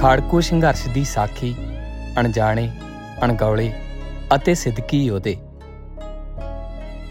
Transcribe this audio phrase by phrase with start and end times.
[0.00, 1.54] ਖਾੜਕੂ ਸੰਘਰਸ਼ ਦੀ ਸਾਖੀ,
[2.20, 2.70] ਅਣਜਾਣੇ,
[3.24, 3.72] ਅਣਗੌਲੇ
[4.34, 5.36] ਅਤੇ ਸਿੱਧਕੀ ਯੋਧੇ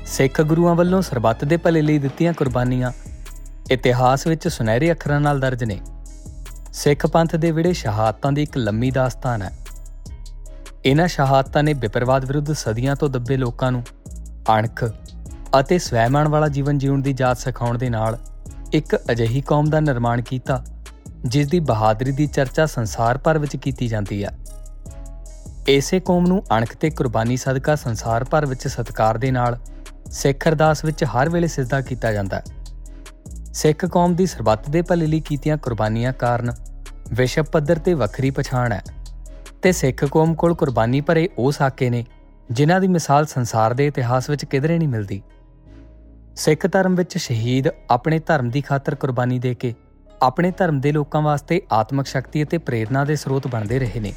[0.06, 2.92] ਸਿੱਖ ਗੁਰੂਆਂ ਵੱਲੋਂ ਸਰਬੱਤ ਦੇ ਭਲੇ ਲਈ ਦਿੱਤੀਆਂ ਕੁਰਬਾਨੀਆਂ
[3.72, 5.80] ਇਤਿਹਾਸ ਵਿੱਚ ਸੁਨਹਿਰੇ ਅੱਖਰਾਂ ਨਾਲ ਦਰਜ ਨੇ।
[6.74, 9.52] ਸਿੱਖ ਪੰਥ ਦੇ ਵਿੜੇ ਸ਼ਹਾਦਤਾਂ ਦੀ ਇੱਕ ਲੰਮੀ ਦਾਸਤਾਨ ਹੈ।
[10.86, 13.84] ਇਹਨਾਂ ਸ਼ਹਾਦਤਾਂ ਨੇ ਵਿਪਰਵਾਦ ਵਿਰੁੱਧ ਸਦੀਆਂ ਤੋਂ ਦੱਬੇ ਲੋਕਾਂ ਨੂੰ
[14.60, 14.84] ਅਣਖ
[15.60, 18.18] ਅਤੇ ਸਵੈਮਾਨ ਵਾਲਾ ਜੀਵਨ ਜਿਉਣ ਦੀ ਜਾਚ ਸਿਖਾਉਣ ਦੇ ਨਾਲ
[18.74, 20.64] ਇੱਕ ਅਜਿਹੀ ਕੌਮ ਦਾ ਨਿਰਮਾਣ ਕੀਤਾ
[21.26, 24.30] ਜਿਸ ਦੀ ਬਹਾਦਰੀ ਦੀ ਚਰਚਾ ਸੰਸਾਰ ਭਰ ਵਿੱਚ ਕੀਤੀ ਜਾਂਦੀ ਹੈ
[25.68, 29.60] ਇਸੇ ਕੌਮ ਨੂੰ ਅਣਖ ਤੇ ਕੁਰਬਾਨੀ ਸਦਕਾ ਸੰਸਾਰ ਭਰ ਵਿੱਚ ਸਤਿਕਾਰ ਦੇ ਨਾਲ
[30.12, 32.44] ਸਿੱਖ ਅਰਦਾਸ ਵਿੱਚ ਹਰ ਵੇਲੇ ਸਿਜਦਾ ਕੀਤਾ ਜਾਂਦਾ ਹੈ।
[33.54, 36.52] ਸਿੱਖ ਕੌਮ ਦੀ ਸਰਬੱਤ ਦੇ ਭਲੇ ਲਈ ਕੀਤੀਆਂ ਕੁਰਬਾਨੀਆਂ ਕਾਰਨ
[37.14, 38.82] ਵਿਸ਼ਵ ਪੱਧਰ ਤੇ ਵੱਖਰੀ ਪਛਾਣ ਹੈ
[39.62, 42.06] ਤੇ ਸਿੱਖ ਕੌਮ ਕੋਲ ਕੁਰਬਾਨੀ ਭਰੇ ਉਹ ਸਾਕੇ ਨੇ
[42.52, 45.22] ਜਿਨ੍ਹਾਂ ਦੀ ਮਿਸਾਲ ਸੰਸਾਰ ਦੇ ਇਤਿਹਾਸ ਵਿੱਚ ਕਿਧਰੇ ਨਹੀਂ ਮਿਲਦੀ।
[46.36, 49.76] ਸਿੱਖ ਧਰਮ ਵਿੱਚ ਸ਼ਹੀਦ ਆਪਣੇ ਧਰਮ ਦੀ ਖਾਤਰ ਕੁਰਬਾਨੀ ਦੇ ਕੇ
[50.22, 54.14] ਆਪਣੇ ਧਰਮ ਦੇ ਲੋਕਾਂ ਵਾਸਤੇ ਆਤਮਿਕ ਸ਼ਕਤੀ ਅਤੇ ਪ੍ਰੇਰਣਾ ਦੇ ਸਰੋਤ ਬਣਦੇ ਰਹੇ ਨੇ।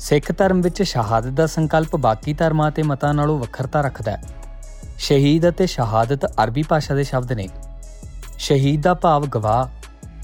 [0.00, 4.22] ਸਿੱਖ ਧਰਮ ਵਿੱਚ ਸ਼ਹਾਦਤ ਦਾ ਸੰਕਲਪ ਬਾਕੀ ਧਰਮਾਂ ਤੇ ਮਤਾਂ ਨਾਲੋਂ ਵੱਖਰਤਾ ਰੱਖਦਾ ਹੈ।
[4.98, 7.48] ਸ਼ਹੀਦ ਅਤੇ ਸ਼ਹਾਦਤ ਅਰਬੀ ਭਾਸ਼ਾ ਦੇ ਸ਼ਬਦ ਨੇ।
[8.38, 9.68] ਸ਼ਹੀਦ ਦਾ ਭਾਵ ਗਵਾਹ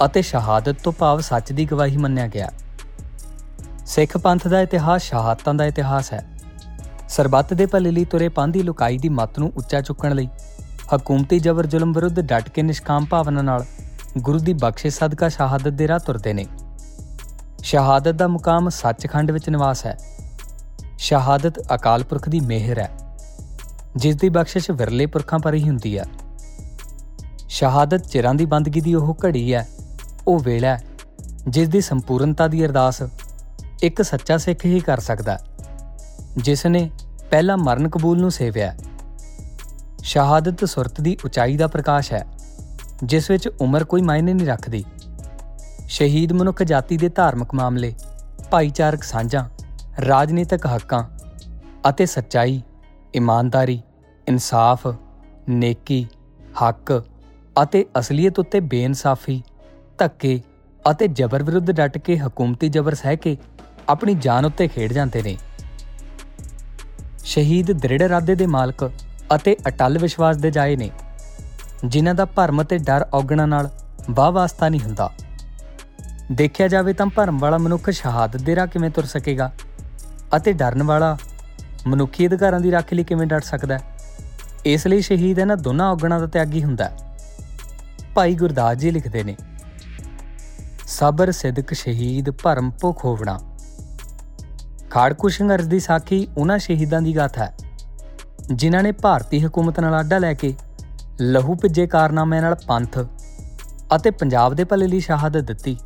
[0.04, 2.50] ਅਤੇ ਸ਼ਹਾਦਤ ਤੋਂ ਭਾਵ ਸੱਚ ਦੀ ਗਵਾਹੀ ਮੰਨਿਆ ਗਿਆ
[3.86, 6.28] ਸਿੱਖ ਪੰਥ ਦਾ ਇਤਿਹਾਸ ਸ਼ਹਾਦਤਾਂ ਦਾ ਇਤਿਹਾਸ ਹੈ।
[7.08, 10.28] ਸਰਬੱਤ ਦੇ ਭਲੇ ਲਈ ਤੁਰੇ ਪਾਂਦੀ ਲੁਕਾਈ ਦੀ ਮੱਤ ਨੂੰ ਉੱਚਾ ਚੁੱਕਣ ਲਈ
[10.94, 13.64] ਹਕੂਮਤੀ ਜ਼ਬਰ ਜ਼ੁਲਮ ਵਿਰੁੱਧ ਡਟ ਕੇ ਨਿਸ਼ਕਾਮ ਭਾਵਨਾ ਨਾਲ
[14.18, 16.46] ਗੁਰੂ ਦੀ ਬਖਸ਼ਿਸ਼ ਸਦਕਾ ਸ਼ਹਾਦਤ ਦੇ ਰਾਹ ਤੁਰਦੇ ਨੇ।
[17.62, 19.98] ਸ਼ਹਾਦਤ ਦਾ ਮੁਕਾਮ ਸੱਚਖੰਡ ਵਿੱਚ ਨਿਵਾਸ ਹੈ।
[20.98, 22.90] ਸ਼ਹਾਦਤ ਅਕਾਲ ਪੁਰਖ ਦੀ ਮਿਹਰ ਹੈ।
[23.96, 26.04] ਜਿਸ ਦੀ ਬਖਸ਼ਿਸ਼ ਵਿਰਲੇ ਪੁਰਖਾਂ ਪਰ ਹੀ ਹੁੰਦੀ ਹੈ।
[27.48, 29.68] ਸ਼ਹਾਦਤ ਚਿਰਾਂ ਦੀ ਬੰਦਗੀ ਦੀ ਉਹ ਘੜੀ ਹੈ,
[30.26, 30.84] ਉਹ ਵੇਲਾ ਹੈ,
[31.48, 33.02] ਜਿਸ ਦੀ ਸੰਪੂਰਨਤਾ ਦੀ ਅਰਦਾਸ
[33.82, 35.38] ਇੱਕ ਸੱਚਾ ਸਿੱਖ ਹੀ ਕਰ ਸਕਦਾ
[36.36, 36.90] ਜਿਸ ਨੇ
[37.30, 38.74] ਪਹਿਲਾ ਮਰਨ ਕਬੂਲ ਨੂੰ ਸੇਵਿਆ
[40.02, 42.26] ਸ਼ਹਾਦਤ ਸੁਰਤ ਦੀ ਉਚਾਈ ਦਾ ਪ੍ਰਕਾਸ਼ ਹੈ।
[43.02, 44.84] ਜਿਸ ਵਿੱਚ ਉਮਰ ਕੋਈ ਮਾਇਨੇ ਨਹੀਂ ਰੱਖਦੀ।
[45.88, 47.94] ਸ਼ਹੀਦ ਮਨੁੱਖ ਜਾਤੀ ਦੇ ਧਾਰਮਿਕ ਮਾਮਲੇ,
[48.50, 49.44] ਭਾਈਚਾਰਕ ਸਾਂਝਾਂ,
[50.06, 51.02] ਰਾਜਨੀਤਿਕ ਹੱਕਾਂ
[51.88, 52.60] ਅਤੇ ਸੱਚਾਈ,
[53.14, 53.80] ਇਮਾਨਦਾਰੀ,
[54.26, 54.86] ਇਨਸਾਫ,
[55.48, 56.06] ਨੇਕੀ,
[56.62, 57.02] ਹੱਕ
[57.62, 59.42] ਅਤੇ ਅਸਲੀਅਤ ਉੱਤੇ ਬੇਇਨਸਾਫੀ,
[59.98, 60.40] ਧੱਕੇ
[60.90, 63.36] ਅਤੇ ਜ਼ਬਰ ਵਿਰੁੱਧ ਡਟ ਕੇ ਹਕੂਮਤੀ ਜ਼ਬਰ ਸਹਿ ਕੇ
[63.88, 65.36] ਆਪਣੀ ਜਾਨ ਉੱਤੇ ਖੇਡ ਜਾਂਦੇ ਨੇ।
[67.24, 68.90] ਸ਼ਹੀਦ ਦ੍ਰਿੜ ਇਰਾਦੇ ਦੇ ਮਾਲਕ
[69.34, 70.90] ਅਤੇ ਅਟਲ ਵਿਸ਼ਵਾਸ ਦੇ ਜਾਏ ਨੇ।
[71.84, 73.68] ਜਿਨ੍ਹਾਂ ਦਾ ਭਰਮ ਤੇ ਡਰ ਔਗਣਾ ਨਾਲ
[74.10, 75.10] ਵਾਹ ਵਾਸਤਾ ਨਹੀਂ ਹੁੰਦਾ।
[76.32, 79.50] ਦੇਖਿਆ ਜਾਵੇ ਤਾਂ ਭਰਮ ਵਾਲਾ ਮਨੁੱਖ ਸ਼ਹਾਦਤ ਦੇ ਰਾਹ ਕਿਵੇਂ ਤੁਰ ਸਕੇਗਾ
[80.36, 81.16] ਅਤੇ ਡਰਨ ਵਾਲਾ
[81.86, 83.82] ਮਨੁੱਖੀ ਅਧਿਕਾਰਾਂ ਦੀ ਰੱਖ ਲਈ ਕਿਵੇਂ ਡਟ ਸਕਦਾ ਹੈ?
[84.66, 86.96] ਇਸ ਲਈ ਸ਼ਹੀਦ ਇਹਨਾਂ ਦੋਨਾਂ ਔਗਣਾਂ ਦਾ ਤਿਆਗੀ ਹੁੰਦਾ ਹੈ।
[88.14, 89.36] ਭਾਈ ਗੁਰਦਾਸ ਜੀ ਲਿਖਦੇ ਨੇ,
[90.88, 93.38] ਸਬਰ, ਸਿਦਕ, ਸ਼ਹੀਦ, ਭਰਮ, ਭੁਖ, ਹੋਵਣਾ।
[94.90, 97.54] ਖਾੜਕੂ ਸੰਘਰਸ਼ ਦੀ ਸਾਖੀ ਉਹਨਾਂ ਸ਼ਹੀਦਾਂ ਦੀ ਗਾਥਾ ਹੈ,
[98.52, 100.54] ਜਿਨ੍ਹਾਂ ਨੇ ਭਾਰਤੀ ਹਕੂਮਤ ਨਾਲ ਆਡਾ ਲੈ ਕੇ
[101.20, 102.98] ਲਹੂ ਭਿੱਜੇ ਕਾਰਨਾਮਿਆਂ ਨਾਲ ਪੰਥ
[103.96, 105.76] ਅਤੇ ਪੰਜਾਬ ਦੇ ਭਲੇ ਲਈ ਸ਼ਹਾਦਤ ਦਿੱਤੀ।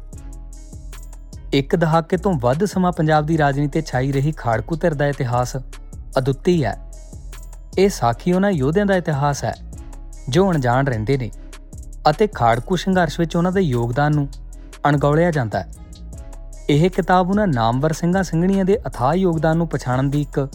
[1.53, 5.57] ਇੱਕ ਦਹਾਕੇ ਤੋਂ ਵੱਧ ਸਮਾਂ ਪੰਜਾਬ ਦੀ ਰਾਜਨੀਤੀ ਤੇ ਛਾਈ ਰਹੀ ਖਾੜਕੂ ਧਿਰ ਦਾ ਇਤਿਹਾਸ
[6.19, 6.77] ਅਦੁੱਤੀ ਹੈ।
[7.79, 9.55] ਇਹ ਸਾਖੀ ਉਹਨਾਂ ਯੋਧਿਆਂ ਦਾ ਇਤਿਹਾਸ ਹੈ,
[10.29, 11.31] ਜੋ ਅਣਜਾਣ ਰਹਿੰਦੇ ਨੇ
[12.11, 14.29] ਅਤੇ ਖਾੜਕੂ ਸੰਘਰਸ਼ ਵਿੱਚ ਉਹਨਾਂ ਦੇ ਯੋਗਦਾਨ ਨੂੰ
[14.89, 15.69] ਅਣਗੌਲਿਆ ਜਾਂਦਾ ਹੈ।
[16.71, 20.49] ਇਹ ਕਿਤਾਬ ਉਹਨਾਂ ਨਾਮਵਰ ਸਿੰਘਾਂ ਸਿੰਘਣੀਆਂ ਦੇ ਅਥਾਹ ਯੋਗਦਾਨ ਨੂੰ ਪਛਾਣਨ ਦੀ ਇੱਕ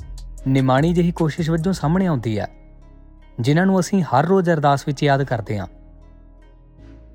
[0.48, 2.48] ਨਿਮਾਣੀ ਜਿਹੀ ਕੋਸ਼ਿਸ਼ ਵਜੋਂ ਸਾਹਮਣੇ ਆਉਂਦੀ ਹੈ।
[3.40, 5.68] ਜਿਨ੍ਹਾਂ ਨੂੰ ਅਸੀਂ ਹਰ ਰੋਜ਼ ਅਰਦਾਸ ਵਿੱਚ ਯਾਦ ਕਰਦੇ ਹਾਂ।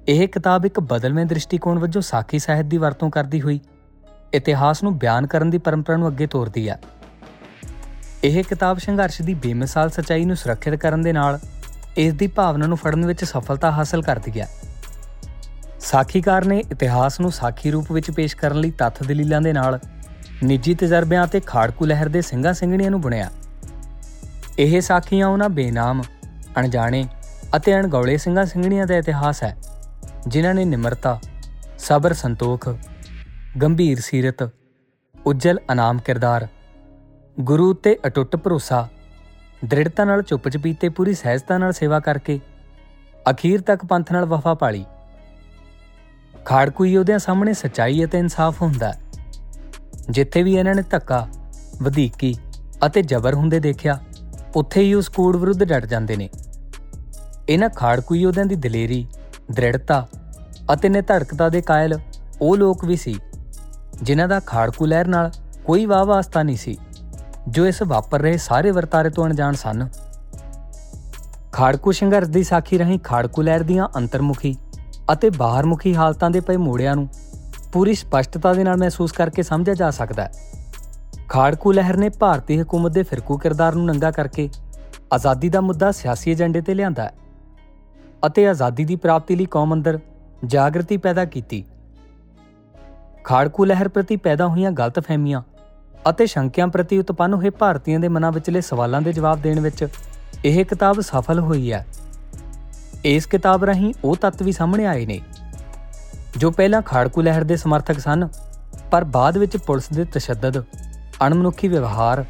[0.09, 3.61] ਇਹ ਕਿਤਾਬ ਇੱਕ ਬਦਲਵੇਂ ਦ੍ਰਿਸ਼ਟੀਕੋਣ ਵਜੋਂ ਸਾਖੀ ਸਾਹਿਤ ਦੀ ਵਰਤੋਂ ਕਰਦੀ ਹੋਈ,
[4.35, 6.81] ਇਤਿਹਾਸ ਨੂੰ ਬਿਆਨ ਕਰਨ ਦੀ ਪਰੰਪਰਾ ਨੂੰ ਅੱਗੇ ਤੋਰਦੀ ਹੈ।
[8.25, 11.39] ਇਹ ਕਿਤਾਬ ਸੰਘਰਸ਼ ਦੀ ਬੇਮਿਸਾਲ ਸਚਾਈ ਨੂੰ ਸੁਰੱਖਿਅਤ ਕਰਨ ਦੇ ਨਾਲ
[11.97, 14.49] ਇਸ ਦੀ ਭਾਵਨਾ ਨੂੰ ਫੜਨ ਵਿੱਚ ਸਫਲਤਾ ਹਾਸਲ ਕਰਦੀ ਹੈ।
[15.81, 19.79] ਸਾਖੀਕਾਰ ਨੇ ਇਤਿਹਾਸ ਨੂੰ ਸਾਖੀ ਰੂਪ ਵਿੱਚ ਪੇਸ਼ ਕਰਨ ਲਈ ਤੱਥ ਦਲੀਲਾਂ ਦੇ ਨਾਲ
[20.45, 23.31] ਨਿੱਜੀ ਤਜਰਬਿਆਂ ਤੇ ਖਾੜਕੂ ਲਹਿਰ ਦੇ ਸਿੰਘਾਂ ਸਿੰਘਣੀਆਂ ਨੂੰ ਬੁਣਿਆ।
[24.59, 26.03] ਇਹ ਸਾਖੀਆਂ ਉਹਨਾਂ ਬੇਨਾਮ,
[26.59, 27.05] ਅਣਜਾਣੇ
[27.57, 29.57] ਅਤੇ ਅਣਗੌਲੇ ਸਿੰਘਾਂ ਸਿੰਘਣੀਆਂ ਦਾ ਇਤਿਹਾਸ ਹੈ,
[30.29, 31.19] ਜਿਨ੍ਹਾਂ ਨੇ ਨਿਮਰਤਾ,
[31.79, 32.69] ਸਬਰ ਸੰਤੋਖ,
[33.63, 34.49] ਗੰਭੀਰ ਸੀਰਤ,
[35.15, 36.47] ਉਜਲ ਅਨਾਮ ਕਿਰਦਾਰ,
[37.37, 38.87] ਗੁਰੂ ਤੇ ਅਟੁੱਟ ਭਰੋਸਾ,
[39.65, 42.41] ਦ੍ਰਿੜਤਾ ਨਾਲ ਚੁੱਪ ਚਪੀਤੇ ਪੂਰੀ ਸਹਿਜਤਾ ਨਾਲ ਸੇਵਾ ਕਰਕੇ
[43.31, 44.85] ਅਖੀਰ ਤੱਕ ਪੰਥ ਨਾਲ ਵਫਾ ਪਾਲੀ।
[46.35, 48.93] ਖਾੜਕੂ ਯੋਧਿਆਂ ਸਾਹਮਣੇ ਸਚਾਈ ਅਤੇ ਇਨਸਾਫ ਹੁੰਦਾ
[50.11, 51.27] ਜਿੱਥੇ ਵੀ ਇਹਨਾਂ ਨੇ ਧੱਕਾ,
[51.83, 52.35] ਵਧੀਕੀ
[52.87, 53.99] ਅਤੇ ਜ਼ਬਰ ਹੁੰਦੇ ਦੇਖਿਆ
[54.55, 56.29] ਉੱਥੇ ਹੀ ਉਸ ਕੂੜ ਵਿਰੁੱਧ ਡਟ ਜਾਂਦੇ ਨੇ।
[57.49, 59.07] ਇਹਨਾਂ ਖਾੜਕੂ ਯੋਧਿਆਂ ਦੀ ਦਲੇਰੀ,
[59.53, 60.07] ਦ੍ਰਿੜਤਾ
[60.73, 61.99] ਅਤੇ ਨੇ ਧੜਕਤਾ ਦੇ ਕਾਇਲ
[62.41, 63.17] ਉਹ ਲੋਕ ਵੀ ਸੀ,
[64.03, 65.31] ਜਿਨ੍ਹਾਂ ਦਾ ਖਾੜਕੂ ਲਹਿਰ ਨਾਲ
[65.65, 66.77] ਕੋਈ ਵਾਹ ਵਾਸਤਾ ਨਹੀਂ ਸੀ,
[67.49, 69.89] ਜੋ ਇਸ ਵਾਪਰ ਰਹੇ ਸਾਰੇ ਵਰਤਾਰੇ ਤੋਂ ਅਣਜਾਣ ਸਨ।
[71.53, 74.57] ਖਾੜਕੂ ਸੰਘਰਸ਼ ਦੀ ਸਾਖੀ ਰਹੀ ਖਾੜਕੂ ਲਹਿਰ ਦੀਆਂ ਅੰਤਰਮੁਖੀ
[75.13, 77.09] ਅਤੇ ਬਾਹਰਮੁਖੀ ਹਾਲਤਾਂ ਦੇ ਪਏ ਮੋੜਿਆਂ ਨੂੰ
[77.73, 80.31] ਪੂਰੀ ਸਪਸ਼ਟਤਾ ਦੇ ਨਾਲ ਮਹਿਸੂਸ ਕਰਕੇ ਸਮਝਿਆ ਜਾ ਸਕਦਾ ਹੈ।
[81.29, 84.49] ਖਾੜਕੂ ਲਹਿਰ ਨੇ ਭਾਰਤੀ ਹਕੂਮਤ ਦੇ ਫਿਰਕੂ ਕਿਰਦਾਰ ਨੂੰ ਨੰਗਾ ਕਰਕੇ
[85.13, 87.11] ਆਜ਼ਾਦੀ ਦਾ ਮੁੱਦਾ ਸਿਆਸੀ ਏਜੰਡੇ ਤੇ ਲਿਆਂਦਾ
[88.27, 89.99] ਅਤੇ ਆਜ਼ਾਦੀ ਦੀ ਪ੍ਰਾਪਤੀ ਲਈ ਕੌਮ ਅੰਦਰ
[90.47, 91.65] ਜਾਗਰਤੀ ਪੈਦਾ ਕੀਤੀ।
[93.25, 95.43] ਖਾੜਕੂ ਲਹਿਰ ਪ੍ਰਤੀ ਪੈਦਾ ਹੋਈਆਂ ਗਲਤਫਹਿਮੀਆਂ
[96.11, 99.87] ਅਤੇ ਸ਼ੰਕਿਆਂ ਪ੍ਰਤੀ ਉਤਪੰਨ ਹੋਏ ਭਾਰਤੀਆਂ ਦੇ ਮਨਾਂ ਵਿਚਲੇ ਸਵਾਲਾਂ ਦੇ ਜਵਾਬ ਦੇਣ ਵਿੱਚ
[100.45, 101.87] ਇਹ ਕਿਤਾਬ ਸਫਲ ਹੋਈ ਹੈ।
[103.05, 105.21] ਇਸ ਕਿਤਾਬ ਰਾਹੀਂ ਉਹ ਤੱਤ ਵੀ ਸਾਹਮਣੇ ਆਏ ਨੇ
[106.37, 108.29] ਜੋ ਪਹਿਲਾਂ ਖਾੜਕੂ ਲਹਿਰ ਦੇ ਸਮਰਥਕ ਸਨ,
[108.91, 110.63] ਪਰ ਬਾਅਦ ਵਿੱਚ ਪੁਲਿਸ ਦੇ ਤਸ਼ੱਦਦ
[111.23, 112.25] ਅਣਮਨੁੱਖੀ ਵਿਵਹਾਰ,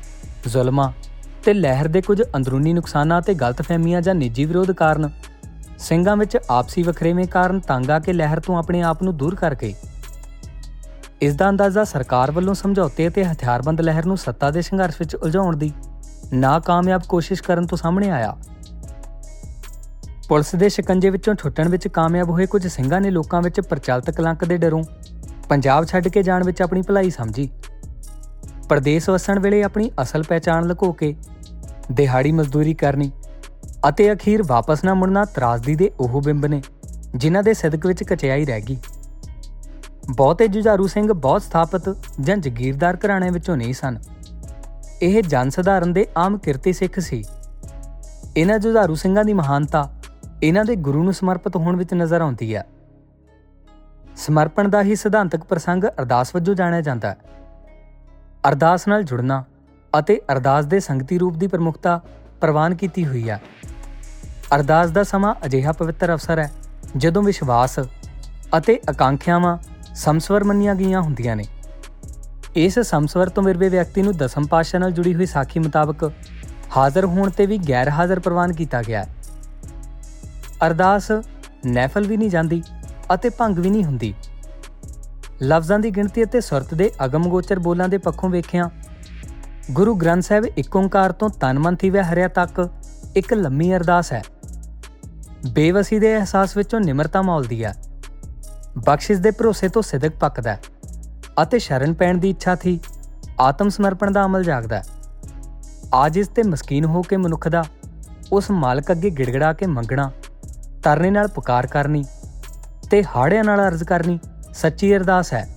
[0.48, 0.90] ਜ਼ੁਲਮਾਂ
[1.44, 5.10] ਤੇ ਲਹਿਰ ਦੇ ਕੁਝ ਅੰਦਰੂਨੀ ਨੁਕਸਾਨਾਂ ਤੇ ਗਲਤਫਹਿਮੀਆਂ ਜਾਂ ਨਿੱਜੀ ਵਿਰੋਧ ਕਾਰਨ।
[5.78, 9.74] ਸਿੰਘਾਂ ਵਿੱਚ ਆਪਸੀ ਵਖਰੇਵੇਂ ਕਾਰਨ ਤੰਗ ਆ ਕੇ ਲਹਿਰ ਤੋਂ ਆਪਣੇ ਆਪ ਨੂੰ ਦੂਰ ਕਰਕੇ
[11.22, 15.56] ਇਸ ਦਾ ਅੰਦਾਜ਼ਾ ਸਰਕਾਰ ਵੱਲੋਂ ਸਮਝੌਤੇ ਅਤੇ ਹਥਿਆਰਬੰਦ ਲਹਿਰ ਨੂੰ ਸੱਤਾ ਦੇ ਸੰਘਰਸ਼ ਵਿੱਚ ਉਲਝਾਉਣ
[15.56, 15.72] ਦੀ
[16.32, 18.36] ਨਾਕਾਮਯਾਬ ਕੋਸ਼ਿਸ਼ ਕਰਨ ਤੋਂ ਸਾਹਮਣੇ ਆਇਆ।
[20.28, 24.44] ਪੁਲਿਸ ਦੇ ਸ਼ਿਕੰਜੇ ਵਿੱਚੋਂ ਛੁੱਟਣ ਵਿੱਚ ਕਾਮਯਾਬ ਹੋਏ ਕੁਝ ਸਿੰਘਾਂ ਨੇ ਲੋਕਾਂ ਵਿੱਚ ਪ੍ਰਚਲਿਤ ਕਲੰਕ
[24.44, 24.82] ਦੇ ਡਰੋਂ
[25.48, 27.48] ਪੰਜਾਬ ਛੱਡ ਕੇ ਜਾਣ ਵਿੱਚ ਆਪਣੀ ਭਲਾਈ ਸਮਝੀ।
[28.68, 31.14] ਪ੍ਰਦੇਸ਼ ਵਸਣ ਵੇਲੇ ਆਪਣੀ ਅਸਲ ਪਹਿਚਾਣ ਲੁਕੋ ਕੇ
[31.92, 33.10] ਦਿਹਾੜੀ ਮਜ਼ਦੂਰੀ ਕਰਨੀ
[33.88, 36.62] ਅਤੇ ਅਖੀਰ ਵਾਪਸ ਨਾ ਮੁੜਨਾ ਤਰਾਸਦੀ ਦੇ ਉਹ ਬਿੰਬ ਨੇ,
[37.16, 38.76] ਜਿਨ੍ਹਾਂ ਦੇ ਸਦਕ ਵਿੱਚ ਕਚਿਆਈ ਰਹਿ ਗਈ।
[40.16, 43.98] ਬਹੁਤੇ ਜੁਝਾਰੂ ਸਿੰਘ ਬਹੁਤ ਸਥਾਪਿਤ ਜਾਂ ਜ਼ਗੀਰਦਾਰ ਘਰਾਣੇ ਵਿੱਚੋਂ ਨਹੀਂ ਸਨ।
[45.02, 47.24] ਇਹ ਜਨ ਸਧਾਰਨ ਦੇ ਆਮ ਕਿਰਤੀ ਸਿੱਖ ਸੀ।
[48.36, 49.92] ਇਹਨਾਂ ਜੁਝਾਰੂ ਸਿੰਘਾਂ ਦੀ ਮਹਾਨਤਾ
[50.42, 52.66] ਇਹਨਾਂ ਦੇ ਗੁਰੂ ਨੂੰ ਸਮਰਪਿਤ ਹੋਣ ਵਿੱਚ ਨਜ਼ਰ ਆਉਂਦੀ ਹੈ।
[54.16, 57.16] ਸਮਰਪਣ ਦਾ ਹੀ ਸਿਧਾਂਤਕ ਪ੍ਰਸੰਗ ਅਰਦਾਸ ਵਜੋਂ ਜਾਣਿਆ ਜਾਂਦਾ ਹੈ।
[58.48, 59.44] ਅਰਦਾਸ ਨਾਲ ਜੁੜਨਾ
[59.98, 62.00] ਅਤੇ ਅਰਦਾਸ ਦੇ ਸੰਗਤੀ ਰੂਪ ਦੀ ਪ੍ਰਮੁਖਤਾ
[62.40, 63.40] ਪ੍ਰਵਾਨ ਕੀਤੀ ਹੋਈ ਹੈ
[64.56, 66.50] ਅਰਦਾਸ ਦਾ ਸਮਾਂ ਅਜਿਹਾ ਪਵਿੱਤਰ ਅਵਸਰ ਹੈ,
[66.96, 67.80] ਜਦੋਂ ਵਿਸ਼ਵਾਸ
[68.58, 69.58] ਅਤੇ ਆਕਾਂਖਿਆਵਾਂ
[69.94, 71.44] ਸਮਸਵਰ ਮੰਨੀਆਂ ਗਈਆਂ ਹੁੰਦੀਆਂ ਨੇ।
[72.56, 76.12] ਇਸ ਸਮਸਵਰ ਤੋਂ ਮਿਰਵੇ ਵਿਅਕਤੀ ਨੂੰ ਦਸਮ ਪਾਸ਼ਾ ਨਾਲ ਜੁੜੀ ਹੋਈ ਸਾਖੀ ਮੁਤਾਬਕ
[76.76, 79.08] ਹਾਜ਼ਰ ਹੋਣ ਤੇ ਵੀ ਗੈਰ ਹਾਜ਼ਰ ਪ੍ਰਵਾਨ ਕੀਤਾ ਗਿਆ। ਹੈ
[80.66, 81.12] ਅਰਦਾਸ
[81.66, 82.62] ਨੈਫਲ ਵੀ ਨਹੀਂ ਜਾਂਦੀ
[83.14, 84.14] ਅਤੇ ਭੰਗ ਵੀ ਨਹੀਂ ਹੁੰਦੀ।
[85.42, 88.70] ਲਫ਼ਜ਼ਾਂ ਦੀ ਗਿਣਤੀ ਅਤੇ ਸੁਰਤ ਦੇ ਅਗਮਗੋਚਰ ਬੋਲਾਂ ਦੇ ਪੱਖੋਂ ਵੇਖਿਆ।
[89.70, 92.68] ਗੁਰੂ ਗ੍ਰੰਥ ਸਾਹਿਬ ਇੱਕ ਓੰਕਾਰ ਤੋਂ ਤਨ ਮਨ ਥੀਵੇ ਹਰਿਆ ਤੱਕ
[93.16, 94.22] ਇੱਕ ਲੰਮੀ ਅਰਦਾਸ ਹੈ।
[95.52, 97.74] ਬੇਵਸੀ ਦੇ ਅਹਿਸਾਸ ਵਿੱਚੋਂ ਨਿਮਰਤਾ ਮੌਲਦੀ ਹੈ।
[98.78, 100.60] ਬਖਸ਼ਿਸ਼ ਦੇ ਭਰੋਸੇ ਤੋਂ ਸਿਦਕ ਪੱਕਦਾ ਹੈ
[101.42, 102.80] ਅਤੇ ਸ਼ਰਨ ਪੈਣ ਦੀ ਇੱਛਾ ਥੀ
[103.40, 104.82] ਆਤਮ ਸਮਰਪਣ ਦਾ ਅਮਲ ਜਾਗਦਾ ਹੈ।
[105.94, 107.64] ਆਜਿਜ਼ ਤੇ ਮਸਕੀਨ ਹੋ ਕੇ ਮਨੁੱਖ ਦਾ
[108.32, 110.10] ਉਸ ਮਾਲਕ ਅੱਗੇ ਗਿੜਗੜਾ ਕੇ ਮੰਗਣਾ,
[110.82, 112.04] ਤਰਨੇ ਨਾਲ ਪੁਕਾਰ ਕਰਨੀ
[112.90, 114.18] ਤੇ ਹਾੜਿਆਂ ਨਾਲ ਅਰਜ਼ ਕਰਨੀ
[114.56, 115.48] ਸੱਚੀ ਅਰਦਾਸ ਹੈ।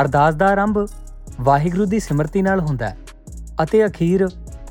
[0.00, 0.78] ਅਰਦਾਸ ਦਾ ਆਰੰਭ
[1.40, 2.96] ਵਾਹਿਗੁਰੂ ਦੀ ਸਿਮਰਤੀ ਨਾਲ ਹੁੰਦਾ ਹੈ
[3.62, 4.26] ਅਤੇ ਅਖੀਰ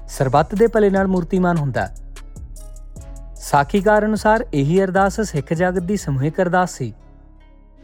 [0.09, 1.95] ਸਰਬੱਤ ਦੇ ਭਲੇ ਨਾਲ ਮੂਰਤੀਮਾਨ ਹੁੰਦਾ ਹੈ।
[3.35, 6.94] ਸਾਖੀਕਾਰ ਅਨੁਸਾਰ ਇਹੀ ਅਰਦਾਸ ਸਿੱਖ ਜਗਤ ਦੀ ਸਮੂਹਿਕ ਅਰਦਾਸ ਸੀ।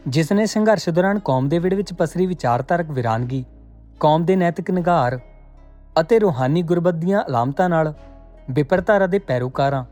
[0.08, 3.44] ਜਿਸ ਨੇ ਸੰਘਰਸ਼ ਦੌਰਾਨ ਕੌਮ ਦੇ ਵਿੜੇ ਵਿੱਚ ਪਸਰੀ ਵਿਚਾਰਧਾਰਕ ਵਿਰਾਨਗੀ,
[4.00, 5.18] ਕੌਮ ਦੇ ਨੈਤਿਕ ਨਿਗਾਰ
[6.00, 7.92] ਅਤੇ ਰੂਹਾਨੀ ਗੁਰਬਤ ਦੀਆਂ ਅਲਾਮਤਾਂ ਨਾਲ
[8.50, 9.84] ਵਿਪਰਤਾਰਾ ਦੇ ਪੈਰੋਕਾਰਾਂ,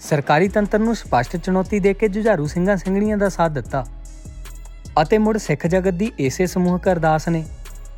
[0.00, 3.84] ਸਰਕਾਰੀ ਤੰਤਰ ਨੂੰ ਸਪਸ਼ਟ ਚੁਣੌਤੀ ਦੇ ਕੇ ਜੁਝਾਰੂ ਸਿੰਘਾਂ ਸਿੰਘਣੀਆਂ ਦਾ ਸਾਥ ਦਿੱਤਾ।
[5.02, 7.44] ਅਤੇ ਮੁੜ ਸਿੱਖ ਜਗਤ ਦੀ ਇਸੇ ਸਮੂਹਕ ਅਰਦਾਸ ਨੇ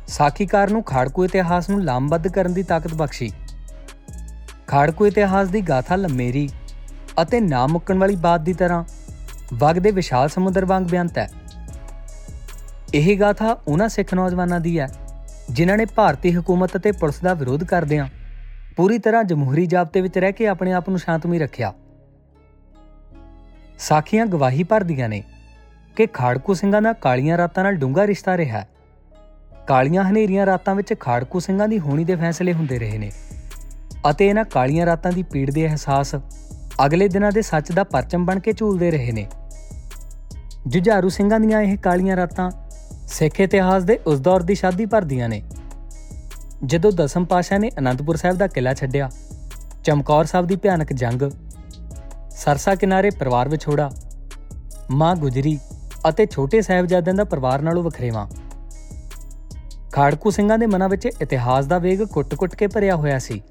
[0.07, 3.31] ਸਾਖੀਕਾਰ ਨੂੰ ਖਾੜਕੂ ਇਤਿਹਾਸ ਨੂੰ ਲਾਮਬੱਧ ਕਰਨ ਦੀ ਤਾਕਤ ਬਖਸ਼ੀ।
[4.67, 6.49] ਖਾੜਕੂ ਇਤਿਹਾਸ ਦੀ ਗਾਥਾ ਲੰਮੇਰੀ
[7.21, 8.83] ਅਤੇ ਨਾ ਮੁੱਕਣ ਵਾਲੀ ਬਾਤ ਦੀ ਤਰ੍ਹਾਂ
[9.53, 11.29] ਵਗਦੇ ਵਿਸ਼ਾਲ ਸਮੁੰਦਰ ਵਾਂਗ ਬਿਆੰਤ ਹੈ।
[12.93, 14.87] ਇਹ ਗਾਥਾ ਉਹਨਾਂ ਸਿੱਖ ਨੌਜਵਾਨਾਂ ਦੀ ਹੈ
[15.49, 18.07] ਜਿਨ੍ਹਾਂ ਨੇ ਭਾਰਤੀ ਹਕੂਮਤ ਅਤੇ ਪੁਲਿਸ ਦਾ ਵਿਰੋਧ ਕਰਦਿਆਂ
[18.75, 21.73] ਪੂਰੀ ਤਰ੍ਹਾਂ ਜਮਹੂਰੀ ਜਾਬਤੇ ਵਿੱਚ ਰਹਿ ਕੇ ਆਪਣੇ ਆਪ ਨੂੰ ਸ਼ਾਂਤਮਈ ਰੱਖਿਆ।
[23.79, 25.23] ਸਾਖੀਆਂ ਗਵਾਹੀ ਭਰਦੀਆਂ ਨੇ
[25.95, 28.67] ਕਿ ਖਾੜਕੂ ਸਿੰਘਾਂ ਦਾ ਕਾਲੀਆਂ ਰਾਤਾਂ ਨਾਲ ਡੂੰਘਾ ਰਿਸ਼ਤਾ ਰਿਹਾ ਹੈ।
[29.67, 33.11] ਕਾਲੀਆਂ ਹਨੇਰੀਆਂ ਰਾਤਾਂ ਵਿੱਚ ਖਾੜਕੂ ਸਿੰਘਾਂ ਦੀ ਹੋਣੀ ਦੇ ਫੈਸਲੇ ਹੁੰਦੇ ਰਹੇ ਨੇ।
[34.09, 36.15] ਅਤੇ ਇਹਨਾਂ ਕਾਲੀਆਂ ਰਾਤਾਂ ਦੀ ਪੀੜ ਦੇ ਅਹਿਸਾਸ
[36.85, 39.27] ਅਗਲੇ ਦਿਨਾਂ ਦੇ ਸੱਚ ਦਾ ਪਰਚਮ ਬਣ ਕੇ ਝੂਲਦੇ ਰਹੇ ਨੇ।
[40.67, 42.51] ਜੁਝਾਰੂ ਸਿੰਘਾਂ ਦੀਆਂ ਇਹ ਕਾਲੀਆਂ ਰਾਤਾਂ
[43.07, 45.43] ਸਿੱਖ ਇਤਿਹਾਸ ਦੇ ਉਸ ਦੌਰ ਦੀ ਸ਼ਾਦੀ ਭਰਦੀਆਂ ਨੇ।
[46.65, 49.09] ਜਦੋਂ ਦਸਮ ਪਾਸ਼ਾ ਨੇ ਅਨੰਦਪੁਰ ਸਾਹਿਬ ਦਾ ਕਿਲਾ ਛੱਡਿਆ,
[49.83, 51.29] ਚਮਕੌਰ ਸਾਹਿਬ ਦੀ ਭਿਆਨਕ ਜੰਗ,
[52.31, 53.91] ਸਰਸਾ ਕਿਨਾਰੇ ਪਰਿਵਾਰ ਵਿਛੋੜਾ,
[54.91, 55.59] ਮਾਂ ਗੁਜਰੀ
[56.09, 58.29] ਅਤੇ ਛੋਟੇ ਸਾਹਿਬਜ਼ਾਦਿਆਂ ਦਾ ਪਰਿਵਾਰ ਨਾਲੋਂ ਵਖਰੇਵਾ।
[59.91, 63.41] ਖਾੜਕੂ ਸਿੰਘਾਂ ਦੇ ਮਨਾਂ ਵਿੱਚ ਇਤਿਹਾਸ ਦਾ ਵੇਗ ਕੁੱਟ-ਕੁੱਟ ਕੇ ਭਰਿਆ ਹੋਇਆ ਸੀ।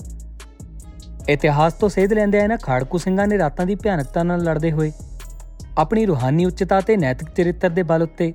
[1.28, 4.92] ਇਤਿਹਾਸ ਤੋਂ ਸੇਧ ਲੈਂਦੇ ਇਹਨਾਂ ਖਾੜਕੂ ਸਿੰਘਾਂ ਨੇ ਰਾਤਾਂ ਦੀ ਭਿਆਨਕਤਾ ਨਾਲ ਲੜਦੇ ਹੋਏ
[5.78, 8.32] ਆਪਣੀ ਰੂਹਾਨੀ ਉੱਚਤਾ ਤੇ ਨੈਤਿਕ ਚਰਿੱਤਰ ਦੇ ਬਲ ਉੱਤੇ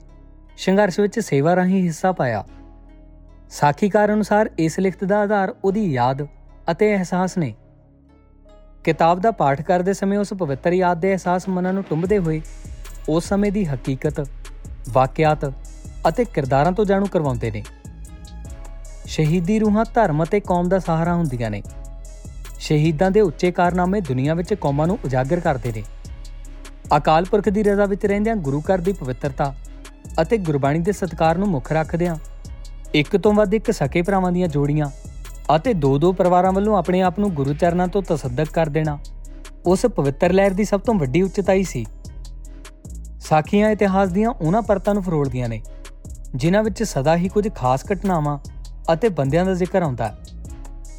[0.57, 2.43] ਸੰਘਰਸ਼ ਵਿੱਚ ਸੇਵਾ ਰਾਹੀਂ ਹਿੱਸਾ ਪਾਇਆ।
[3.49, 6.27] ਸਾਖੀਕਾਰ ਅਨੁਸਾਰ ਇਸ ਲਿਖਤ ਦਾ ਆਧਾਰ ਉਹਦੀ ਯਾਦ
[6.71, 7.53] ਅਤੇ ਅਹਿਸਾਸ ਨੇ।
[8.83, 12.41] ਕਿਤਾਬ ਦਾ ਪਾਠ ਕਰਦੇ ਸਮੇਂ ਉਸ ਪਵਿੱਤਰ ਯਾਦ ਦੇ ਅਹਿਸਾਸ ਮਨਾਂ ਨੂੰ ਟੁੰਬਦੇ ਹੋਏ
[13.09, 14.27] ਉਸ ਸਮੇਂ ਦੀ ਹਕੀਕਤ,
[14.89, 15.45] ਵਾਕਿਆਤ
[16.07, 17.63] ਅਤੇ ਕਿਰਦਾਰਾਂ ਤੋਂ ਜਾਣੂ ਕਰਵਾਉਂਦੇ ਨੇ।
[19.05, 21.61] ਸ਼ਹੀਦੀ ਰੂਹਾਂ ਧਰਮ ਅਤੇ ਕੌਮ ਦਾ ਸਹਾਰਾ ਹੁੰਦੀਆਂ ਨੇ।
[22.59, 25.83] ਸ਼ਹੀਦਾਂ ਦੇ ਉੱਚੇ ਕਾਰਨਾਮੇ ਦੁਨੀਆ ਵਿੱਚ ਕੌਮਾਂ ਨੂੰ ਉਜਾਗਰ ਕਰਦੇ ਨੇ।
[26.97, 29.53] ਅਕਾਲ ਪੁਰਖ ਦੀ ਰਜ਼ਾ ਵਿੱਚ ਰਹਿੰਦਿਆਂ ਗੁਰੂ ਘਰ ਦੀ ਪਵਿੱਤਰਤਾ
[30.21, 32.15] ਅਤੇ ਗੁਰਬਾਣੀ ਦੇ ਸਤਕਾਰ ਨੂੰ ਮੁੱਖ ਰੱਖਦਿਆਂ
[32.93, 34.89] ਇੱਕ ਤੋਂ ਵੱਧ ਇੱਕ ਸਕੇ ਭਰਾਵਾਂ ਦੀਆਂ ਜੋੜੀਆਂ
[35.55, 38.97] ਅਤੇ ਦੋ ਦੋ ਪਰਿਵਾਰਾਂ ਵੱਲੋਂ ਆਪਣੇ ਆਪ ਨੂੰ ਗੁਰੂ ਚਰਨਾਂ ਤੋਂ ਤਸੱਦਕ ਕਰ ਦੇਣਾ
[39.65, 41.85] ਉਸ ਪਵਿੱਤਰ ਲਹਿਰ ਦੀ ਸਭ ਤੋਂ ਵੱਡੀ ਉੱਚਤਾਈ ਸੀ।
[43.25, 45.61] ਸਾਖੀਆਂ ਇਤਿਹਾਸ ਦੀਆਂ ਉਹਨਾਂ ਪਰਤਾਂ ਨੂੰ ਫਰੋਲਦੀਆਂ ਨੇ,
[46.35, 48.37] ਜਿਨ੍ਹਾਂ ਵਿੱਚ ਸਦਾ ਹੀ ਕੁਝ ਖਾਸ ਘਟਨਾਵਾਂ
[48.93, 50.17] ਅਤੇ ਬੰਦਿਆਂ ਦਾ ਜ਼ਿਕਰ ਆਉਂਦਾ ਹੈ।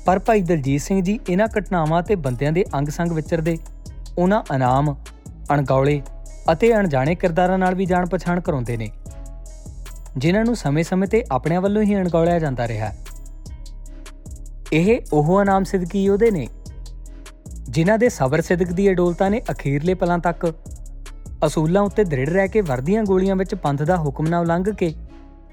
[0.06, 3.56] ਪਰ ਭਾਈ ਦਲਜੀਤ ਸਿੰਘ ਜੀ ਇਹਨਾਂ ਘਟਨਾਵਾਂ ਤੇ ਬੰਦਿਆਂ ਦੇ ਅੰਗ ਸੰਗ ਵਿਚਰਦੇ,
[4.18, 4.95] ਉਹਨਾਂ ਇਨਾਮ
[5.52, 6.00] ਅਣਗੌਲੇ
[6.52, 8.90] ਅਤੇ ਅਣਜਾਣੇ ਕਿਰਦਾਰਾਂ ਨਾਲ ਵੀ ਜਾਣ ਪਛਾਣ ਕਰਾਉਂਦੇ ਨੇ,
[10.18, 12.92] ਜਿਨ੍ਹਾਂ ਨੂੰ ਸਮੇਂ-ਸਮੇਂ ਤੇ ਆਪਣਿਆਂ ਵੱਲੋਂ ਹੀ ਅਣਗੌਲਿਆ ਜਾਂਦਾ ਰਿਹਾ
[14.73, 16.47] ਇਹ ਉਹ ਇਨਾਮ ਸਿਦਕੀ ਯੋਧੇ ਨੇ,
[17.71, 20.52] ਜਿਨ੍ਹਾਂ ਦੇ ਸਬਰ ਸਿਦਕ ਦੀ ਅਡੋਲਤਾ ਨੇ ਅਖੀਰਲੇ ਪਲਾਂ ਤੱਕ
[21.45, 24.95] ਅਸੂਲਾਂ ਉੱਤੇ ਦ੍ਰਿੜ ਰਹਿ ਕੇ ਵਰਦੀਆਂ ਗੋਲੀਆਂ ਵਿੱਚ ਪੰਥ ਦਾ ਹੁਕਮ ਨਾ ਉਲੰਘ ਕੇ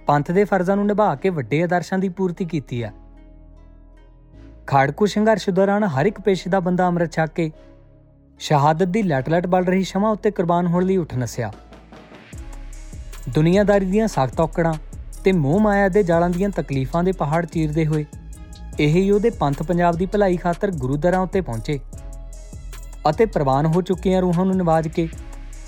[0.07, 2.93] ਪੰਥ ਦੇ ਫਰਜ਼ਾਂ ਨੂੰ ਨਿਭਾ ਕੇ ਵੱਡੇ ਆਦਰਸ਼ਾਂ ਦੀ ਪੂਰਤੀ ਕੀਤੀ ਹੈ।
[4.67, 7.51] ਖਾੜਕੂ ਸੰਘਰਸ਼ ਦੌਰਾਨ ਹਰ ਇੱਕ ਪੇਸ਼ੇ ਦਾ ਬੰਦਾ ਅੰਮ੍ਰਿਤ ਛਕ ਕੇ
[8.39, 11.51] ਸ਼ਹਾਦਤ ਦੀ ਲਟ-ਲਟ ਬਲ ਰਹੀ ਸ਼ਮਾ ਉੱਤੇ ਕੁਰਬਾਨ ਹੋਣ ਲਈ ਉੱਠ ਨਸਿਆ।
[13.29, 14.73] ਦੁਨੀਆਦਾਰੀ ਦੀਆਂ ਸਖਤ ਔਕੜਾਂ
[15.23, 18.05] ਤੇ ਮੋਹ ਮਾਇਆ ਦੇ ਜਾਲਾਂ ਦੀਆਂ ਤਕਲੀਫਾਂ ਦੇ ਪਹਾੜ ਚੀਰਦੇ ਹੋਏ
[18.79, 21.79] ਇਹ ਯੋਧੇ ਪੰਥ ਪੰਜਾਬ ਦੀ ਭਲਾਈ ਖਾਤਰ ਗੁਰੂਦਰਾਂ ਉੱਤੇ ਪਹੁੰਚੇ
[23.09, 25.07] ਅਤੇ ਪ੍ਰਵਾਨ ਹੋ ਚੁੱਕੀਆਂ ਰੂਹਾਂ ਨੂੰ ਨਿਵਾਜ ਕੇ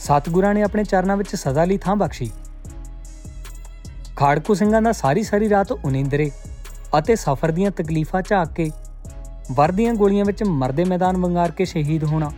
[0.05, 2.31] ਸਤਿਗੁਰਾਂ ਨੇ ਆਪਣੇ ਚਰਨਾਂ ਵਿੱਚ ਸਦਾ ਲਈ ਥਾਂ ਬਖਸ਼ੀ।
[4.15, 6.31] ਖਾੜਕੂ ਸਿੰਘਾਂ ਦਾ ਸਾਰੀ ਸਾਰੀ ਰਾਤ ਉਨਿੰਦਰੇ
[6.99, 8.71] ਅਤੇ ਸਫ਼ਰ ਦੀਆਂ ਤਕਲੀਫਾਂ ਝਾਕ ਕੇ
[9.51, 12.31] ਵਰਦੀਆਂ ਗੋਲੀਆਂ ਵਿੱਚ ਮਰਦੇ ਮੈਦਾਨ ਵੰਗਾਰ ਕੇ ਸ਼ਹੀਦ ਹੋਣਾ।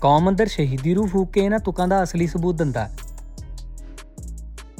[0.00, 2.96] ਕੌਮ ਅੰਦਰ ਸ਼ਹੀਦੀ ਰੂਹ ਫੂਕ ਕੇ ਇਹਨਾਂ ਤੁਕਾਂ ਦਾ ਅਸਲੀ ਸਬੂਤ ਦਿੰਦਾ ਹੈ।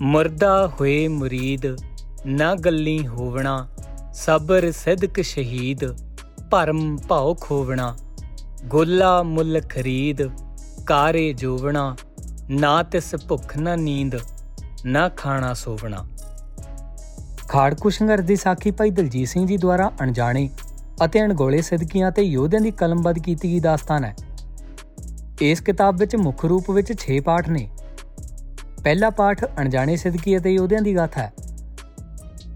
[0.00, 1.66] ਮਰਦਾ ਹੋਏ ਮੁਰੀਦ,
[2.26, 3.68] ਨਾ ਗੱਲੀ ਹੋਵਣਾ,
[4.14, 5.96] ਸਬਰ ਸਦਕ ਸ਼ਹੀਦ,
[6.50, 7.96] ਭਰਮ ਭਾਉ ਖੋਵਣਾ,
[8.64, 10.47] ਗੋਲਾ ਮੁੱਲ ਖਰੀਦ।
[10.87, 11.95] ਕਾਰੇ ਜੋਵਣਾ
[12.49, 14.15] ਨਾ ਤਿਸ ਭੁੱਖ ਨਾ ਨੀਂਦ
[14.85, 16.05] ਨਾ ਖਾਣਾ ਸੋਵਣਾ
[17.47, 20.49] ਖਾੜਕੂ ਸੰਘਰਸ਼ ਦੀ ਸਾਖੀ ਭਾਈ ਦਲਜੀਤ ਸਿੰਘ ਜੀ ਦੁਆਰਾ ਅਣਜਾਣੇ
[21.05, 24.15] ਅਤੇ ਅਣਗੋਲੇ ਸਿੱਧਕੀਆਂ ਤੇ ਯੋਧਿਆਂ ਦੀ ਕਲਮਬੱਧ ਕੀਤੀ ਗਈ ਦਾਸਤਾਨ ਹੈ
[25.41, 27.67] ਇਸ ਕਿਤਾਬ ਵਿੱਚ ਮੁੱਖ ਰੂਪ ਵਿੱਚ 6 ਪਾਠ ਨੇ
[28.83, 31.31] ਪਹਿਲਾ ਪਾਠ ਅਣਜਾਣੇ ਸਿੱਧਕੀ ਅਤੇ ਯੋਧਿਆਂ ਦੀ ਗਾਥਾ ਹੈ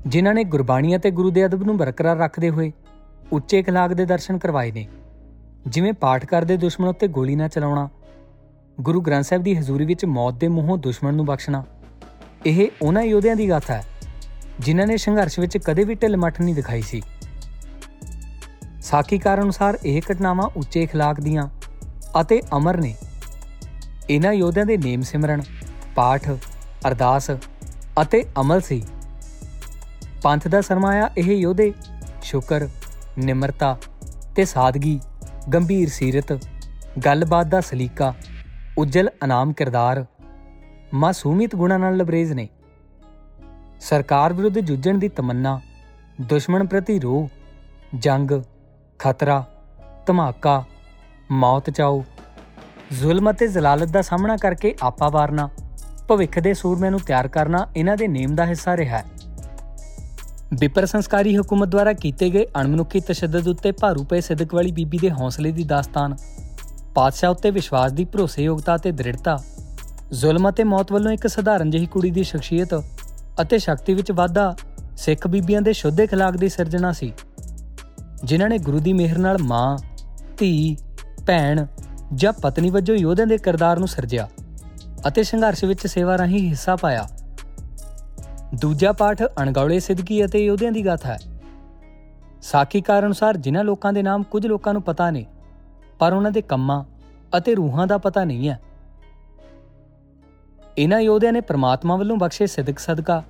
[0.08, 2.72] ਜਿਨ੍ਹਾਂ ਨੇ ਗੁਰਬਾਣੀ ਅਤੇ ਗੁਰੂ ਦੇ ਅਦਬ ਨੂੰ ਬਰਕਰਾਰ ਰੱਖਦੇ ਹੋਏ
[3.32, 4.88] ਉੱਚੇ اخلاق ਦੇ ਦਰਸ਼ਨ ਕਰਵਾਏ ਨੇ
[5.68, 7.90] ਜਿਵੇਂ ਪਾਠ ਕਰਦੇ ਦੁਸ਼ਮਣ ਉੱਤੇ ਗੋਲੀ ਨਾ ਚਲਾਉਣਾ
[8.78, 11.64] ਗੁਰੂ ਗ੍ਰੰਥ ਸਾਹਿਬ ਦੀ ਹਜ਼ੂਰੀ ਵਿੱਚ ਮੌਤ ਦੇ ਮੂੰਹੋਂ ਦੁਸ਼ਮਣ ਨੂੰ ਬਖਸ਼ਣਾ
[12.46, 13.84] ਇਹ ਉਹਨਾਂ ਯੋਧਿਆਂ ਦੀ ਗਾਥਾ ਹੈ
[14.60, 17.02] ਜਿਨ੍ਹਾਂ ਨੇ ਸੰਘਰਸ਼ ਵਿੱਚ ਕਦੇ ਵੀ ਢਿੱਲ ਮੱਠ ਨਹੀਂ ਦਿਖਾਈ ਸੀ
[18.82, 21.48] ਸਾਖੀਕਾਰ ਅਨੁਸਾਰ ਇਹ ਘਟਨਾਵਾਂ ਉੱਚੇ اخلاق ਦੀਆਂ
[22.22, 22.94] ਅਤੇ ਅਮਰ ਨੇ
[24.10, 25.42] ਇਹਨਾਂ ਯੋਧਿਆਂ ਦੇ ਨੇਮ ਸਿਮਰਨ
[25.96, 26.30] ਪਾਠ
[26.88, 27.32] ਅਰਦਾਸ
[28.02, 28.82] ਅਤੇ ਅਮਲ ਸੀ
[30.24, 31.72] ਪੰਥ ਦਾ ਸਰਮਾਇਆ ਇਹ ਯੋਧੇ
[32.22, 32.68] ਸ਼ੁਕਰ
[33.18, 33.76] ਨਿਮਰਤਾ
[34.36, 35.00] ਤੇ ਸਾਦਗੀ
[35.54, 36.34] ਗੰਭੀਰ ਸੀਰਤ
[37.06, 38.14] ਗੱਲਬਾਤ ਦਾ ਸਲੀਕਾ
[38.79, 40.05] ਉਜਲ ਇਨਾਮ ਕਿਰਦਾਰ
[40.95, 42.49] ਮਾਸੂਮੀਤ ਗੁਣਾਂ ਨਾਲ ਲਬਰੇਜ਼ ਨੇ।
[43.81, 45.61] ਸਰਕਾਰ ਵਿਰੁੱਧ ਜੂਝਣ ਦੀ ਤਮੰਨਾ,
[46.21, 47.29] ਦੁਸ਼ਮਣ ਪ੍ਰਤੀ ਰੋਹ,
[47.99, 48.31] ਜੰਗ,
[48.99, 49.45] ਖਤਰਾ,
[50.07, 50.65] ਧਮਾਕਾ,
[51.31, 52.05] ਮੌਤ ਚਾਓ,
[52.93, 55.49] ਜ਼ੁਲਮ ਅਤੇ ਜ਼ਲਾਲਤ ਦਾ ਸਾਹਮਣਾ ਕਰਕੇ ਆਪਾ ਵਾਰਨਾ,
[56.09, 59.05] ਭਵਿੱਖ ਦੇ ਸੂਰਮਿਆਂ ਨੂੰ ਤਿਆਰ ਕਰਨਾ ਇਹਨਾਂ ਦੇ ਨੇਮ ਦਾ ਹਿੱਸਾ ਰਿਹਾ ਹੈ।
[60.55, 65.11] ਵਿਪਰ ਸੰਸਕਾਰੀ ਹਕੂਮਤ ਦੁਆਰਾ ਕੀਤੇ ਗਏ ਅਣਮਨੁੱਖੀ ਤਸ਼ੱਦਦ ਉੱਤੇ ਭਾਰੂ ਪਏ ਸਿੱਧਕ ਵਾਲੀ ਬੀਬੀ ਦੇ
[65.11, 66.17] ਹੌਸਲੇ ਦੀ ਦਾਸਤਾਨ
[66.96, 69.38] ਪਾਤਸ਼ਾਹ ਉੱਤੇ ਵਿਸ਼ਵਾਸ ਦੀ ਭਰੋਸੇਯੋਗਤਾ ਤੇ ਦ੍ਰਿੜਤਾ
[70.12, 72.74] ਜ਼ੁਲਮ ਅਤੇ ਮੌਤ ਵੱਲੋਂ ਇੱਕ ਸਧਾਰਨ ਜਿਹੀ ਕੁੜੀ ਦੀ ਸ਼ਖਸੀਅਤ
[73.42, 74.56] ਅਤੇ ਸ਼ਕਤੀ ਵਿੱਚ ਵਾਧਾ
[74.98, 77.12] ਸਿੱਖ ਬੀਬੀਆਂ ਦੇ ਸ਼ੁੱਧ اخلاق ਦੀ ਸਿਰਜਣਾ ਸੀ
[78.24, 79.78] ਜਿਨ੍ਹਾਂ ਨੇ ਗੁਰੂ ਦੀ ਮਿਹਰ ਨਾਲ ਮਾਂ
[80.38, 80.78] ਧੀ
[81.28, 81.66] ਭੈਣ
[82.14, 84.28] ਜਾਂ ਪਤਨੀ ਵਜੋਂ ਯੋਧਿਆਂ ਦੇ ਕਿਰਦਾਰ ਨੂੰ ਸਿਰਜਿਆ
[85.08, 87.08] ਅਤੇ ਸੰਘਰਸ਼ ਵਿੱਚ ਸੇਵਾ ਰਾਹੀਂ ਹਿੱਸਾ ਪਾਇਆ
[88.56, 91.20] ਦੂਜਾ ਪਾਠ ਅਣਗੌਲੇ ਸਿੱਧਕੀ ਅਤੇ ਯੋਧਿਆਂ ਦੀ ਗਾਥਾ ਹੈ
[92.42, 95.26] ਸਾਖੀਕਾਰ ਅਨੁਸਾਰ ਜਿਨ੍ਹਾਂ ਲੋਕਾਂ ਦੇ ਨਾਮ ਕੁਝ ਲੋਕਾਂ ਨੂੰ ਪਤਾ ਨੇ
[96.03, 96.83] ਪਰ ਉਹਨਾਂ ਦੇ ਕੰਮਾਂ
[97.37, 98.61] ਅਤੇ ਰੂਹਾਂ ਦਾ ਪਤਾ ਨਹੀਂ ਹੈ।
[100.79, 103.23] ਇਹਨਾਂ ਯੋਧਿਆਂ ਨੇ ਪ੍ਰਮਾਤਮਾ ਵੱਲੋਂ ਬਖਸ਼ੇ ਸਿੱਧਕ ਸਦਕਾ,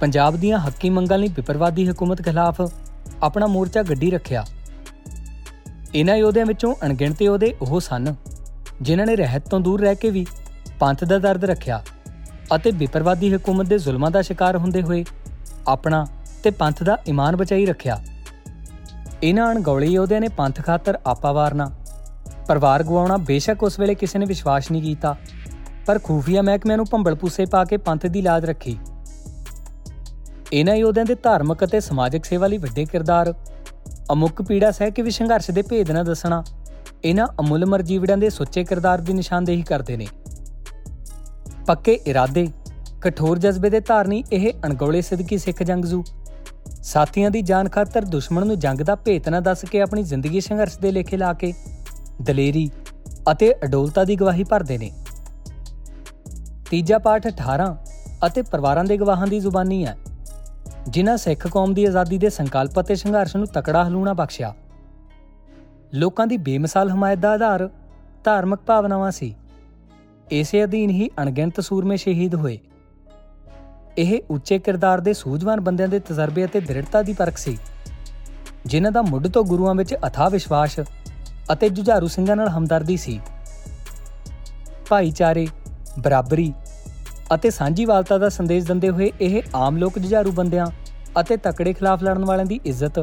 [0.00, 2.60] ਪੰਜਾਬ ਦੀਆਂ ਹੱਕੀ ਮੰਗਾਂ ਲਈ ਵਿਪਰਵਾਦੀ ਹਕੂਮਤ ਖਿਲਾਫ
[3.22, 4.44] ਆਪਣਾ ਮੋਰਚਾ ਗੱਡੀ ਰੱਖਿਆ।
[5.94, 8.14] ਇਹਨਾਂ ਯੋਧਿਆਂ ਵਿੱਚੋਂ ਅਣਗਿਣਤ ਯੋਧੇ ਉਹ ਸਨ
[8.82, 10.26] ਜਿਨ੍ਹਾਂ ਨੇ ਰਹਿਤ ਤੋਂ ਦੂਰ ਰਹਿ ਕੇ ਵੀ
[10.80, 11.82] ਪੰਥ ਦਾ ਦਰਦ ਰੱਖਿਆ
[12.54, 15.04] ਅਤੇ ਵਿਪਰਵਾਦੀ ਹਕੂਮਤ ਦੇ ਜ਼ੁਲਮਾਂ ਦਾ ਸ਼ਿਕਾਰ ਹੁੰਦੇ ਹੋਏ
[15.68, 16.06] ਆਪਣਾ
[16.42, 18.02] ਤੇ ਪੰਥ ਦਾ ਈਮਾਨ ਬਚਾਈ ਰੱਖਿਆ।
[19.22, 21.70] ਇਹਨਾਂ ਅਣਗੌਲੇ ਯੋਧਿਆਂ ਨੇ ਪੰਥ ਖਾਤਰ ਆਪਾ ਵਾਰਨਾ।
[22.48, 25.14] ਪਰਿਵਾਰ ਗਵਾਉਣਾ ਬੇਸ਼ੱਕ ਉਸ ਵੇਲੇ ਕਿਸੇ ਨੇ ਵਿਸ਼ਵਾਸ ਨਹੀਂ ਕੀਤਾ,
[25.86, 28.76] ਪਰ ਖੂਫੀਆ ਮਹਿਕਮਿਆਂ ਨੂੰ ਭੰਬਲ ਪੂਸੇ ਪਾ ਕੇ ਪੰਥ ਦੀ ਲਾਜ ਰੱਖੀ।
[30.52, 33.32] ਇਹਨਾਂ ਯੋਧਿਆਂ ਦੇ ਧਾਰਮਿਕ ਅਤੇ ਸਮਾਜਿਕ ਸੇਵਾ ਲਈ ਵੱਡੇ ਕਿਰਦਾਰ
[34.12, 36.42] ਅਮੁੱਕ ਪੀੜਾ ਸਹਿ ਕੇ ਵੀ ਸੰਘਰਸ਼ ਦੇ ਭੇਦ ਨਾ ਦੱਸਣਾ,
[37.04, 40.06] ਇਹਨਾਂ ਅਮੁੱਲ ਮਰਜੀਵੜਾਂ ਦੇ ਸੁੱਚੇ ਕਿਰਦਾਰ ਦੀ ਨਿਸ਼ਾਨਦੇਹੀ ਕਰਦੇ ਨੇ।
[41.66, 42.48] ਪੱਕੇ ਇਰਾਦੇ,
[43.02, 46.02] ਕਠੋਰ ਜਜ਼ਬੇ ਦੇ ਧਾਰਨੀ ਇਹ ਅਣਗੌਲੇ ਸਿੱਧਕੀ ਸਿੱਖ ਜੰਗਜੂ
[46.82, 50.78] ਸਾਥੀਆਂ ਦੀ ਜਾਨ ਖਾਤਰ ਦੁਸ਼ਮਣ ਨੂੰ ਜੰਗ ਦਾ ਭੇਤ ਨਾ ਦੱਸ ਕੇ ਆਪਣੀ ਜ਼ਿੰਦਗੀ ਸੰਘਰਸ਼
[50.78, 51.52] ਦੇ ਲੇਖੇ ਲਾ ਕੇ
[52.22, 52.70] ਦਲੇਰੀ
[53.32, 54.90] ਅਤੇ ਅਡੋਲਤਾ ਦੀ ਗਵਾਹੀ ਭਰਦੇ ਨੇ।
[56.70, 57.76] ਤੀਜਾ ਪਾਠ 18
[58.26, 59.96] ਅਤੇ ਪਰਿਵਾਰਾਂ ਦੇ ਗਵਾਹਾਂ ਦੀ ਜ਼ੁਬਾਨੀ ਹੈ।
[60.88, 64.54] ਜਿਨ੍ਹਾਂ ਸਿੱਖ ਕੌਮ ਦੀ ਆਜ਼ਾਦੀ ਦੇ ਸੰਕਲਪ ਅਤੇ ਸੰਘਰਸ਼ ਨੂੰ ਤਕੜਾ ਹਲੂਣਾ ਬਖਸ਼ਿਆ।
[65.94, 67.70] ਲੋਕਾਂ ਦੀ ਬੇਮਿਸਾਲ ਹਮਾਇਤ ਦਾ ਆਧਾਰ
[68.24, 69.34] ਧਾਰਮਿਕ ਭਾਵਨਾਵਾਂ ਸੀ।
[70.30, 72.58] ਇਸੇ ਅਧੀਨ ਹੀ ਅਣਗਿਣਤ ਸੂਰਮੇ ਸ਼ਹੀਦ ਹੋਏ।
[73.98, 77.56] ਇਹ ਉੱਚੇ ਕਿਰਦਾਰ ਦੇ ਸੂਝਵਾਨ ਬੰਦਿਆਂ ਦੇ ਤਜਰਬੇ ਅਤੇ ਦ੍ਰਿੜਤਾ ਦੀ ਪਰਖ ਸੀ,
[78.66, 80.78] ਜਿਨ੍ਹਾਂ ਦਾ ਮੁੱਢ ਤੋਂ ਗੁਰੂਆਂ ਵਿੱਚ ਅਥਾਹ ਵਿਸ਼ਵਾਸ
[81.52, 83.20] ਅਤੇ ਜੁਝਾਰੂ ਸਿੰਘਾਂ ਨਾਲ ਹਮਦਰਦੀ ਸੀ।
[84.88, 85.46] ਭਾਈਚਾਰੇ,
[85.98, 86.52] ਬਰਾਬਰੀ
[87.34, 90.66] ਅਤੇ ਸਾਂਝੀਵਾਲਤਾ ਦਾ ਸੰਦੇਸ਼ ਦਿੰਦੇ ਹੋਏ ਇਹ ਆਮ ਲੋਕ ਜੁਝਾਰੂ ਬੰਦਿਆਂ
[91.20, 93.00] ਅਤੇ ਤਕੜੇ ਖਿਲਾਫ ਲੜਨ ਵਾਲਿਆਂ ਦੀ ਇੱਜ਼ਤ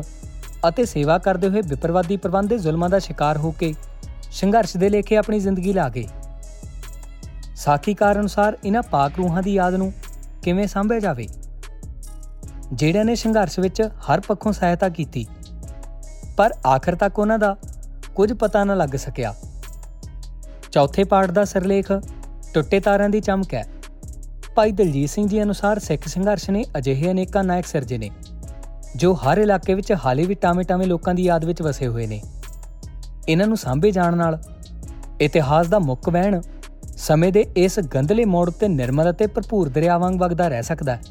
[0.67, 3.73] ਅਤੇ ਸੇਵਾ ਕਰਦੇ ਹੋਏ ਵਿਪਰਵਾਦੀ ਪ੍ਰਬੰਧ ਦੇ ਜ਼ੁਲਮਾਂ ਦਾ ਸ਼ਿਕਾਰ ਹੋ ਕੇ
[4.31, 6.07] ਸੰਘਰਸ਼ ਦੇ ਲੇਖੇ ਆਪਣੀ ਜ਼ਿੰਦਗੀ ਲਾ ਗਏ।
[7.55, 9.93] ਸਾਖੀਕਾਰ ਅਨੁਸਾਰ ਇਹਨਾਂ ਪਾਕ ਰੂਹਾਂ ਦੀ ਯਾਦ ਨੂੰ
[10.47, 11.27] ਕਿਵੇਂ ਸੰਭਿਆ ਜਾਵੇ?
[12.73, 15.27] ਜਿਹੜਿਆਂ ਨੇ ਸੰਘਰਸ਼ ਵਿੱਚ ਹਰ ਪੱਖੋਂ ਸਹਾਇਤਾ ਕੀਤੀ,
[16.37, 17.57] ਪਰ ਆਖਰ ਤੱਕ ਉਹਨਾਂ ਦਾ
[18.15, 19.35] ਕੁਝ ਪਤਾ ਨਾ ਲੱਗ ਸਕਿਆ।
[20.71, 21.87] ਚੌਥੇ ਪਾਠ ਦਾ ਸਿਰਲੇਖ
[22.53, 23.67] ਟੁੱਟੇ ਤਾਰਾਂ ਦੀ ਚਮਕ ਹੈ।
[24.55, 28.09] ਭਾਈ ਦਲਜੀਤ ਸਿੰਘ ਜੀ ਅਨੁਸਾਰ ਸਿੱਖ ਸੰਘਰਸ਼ ਨੇ ਅਜਿਹੇ ਅਨੇਕਾਂ ਨਾਇਕ ਸਿਰਜੇ ਨੇ,
[28.95, 32.21] ਜੋ ਹਰ ਇਲਾਕੇ ਵਿੱਚ ਹਾਲੇ ਵੀ ਟਾਵੇਂ-ਟਾਵੇਂ ਲੋਕਾਂ ਦੀ ਯਾਦ ਵਿੱਚ ਵਸੇ ਹੋਏ ਨੇ।
[33.29, 34.39] ਇਹਨਾਂ ਨੂੰ ਸਾਂਭੇ ਜਾਣ ਨਾਲ
[35.21, 36.41] ਇਤਿਹਾਸ ਦਾ ਮੁੱਖ ਵਹਿਣ
[36.97, 41.01] ਸਮੇਂ ਦੇ ਇਸ ਗੰਦਲੇ ਮੋੜ ਤੇ ਨਿਰਮਲ ਅਤੇ ਭਰਪੂਰ ਦਰਿਆ ਵਾਂਗ ਵਗਦਾ ਰਹਿ ਸਕਦਾ ਹੈ,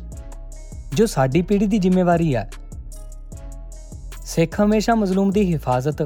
[0.95, 2.49] ਜੋ ਸਾਡੀ ਪੀੜ੍ਹੀ ਦੀ ਜ਼ਿੰਮੇਵਾਰੀ ਹੈ।
[4.25, 6.03] ਸਿੱਖ ਹਮੇਸ਼ਾ ਮਜ਼ਲੂਮ ਦੀ ਹਿਫਾਜ਼ਤ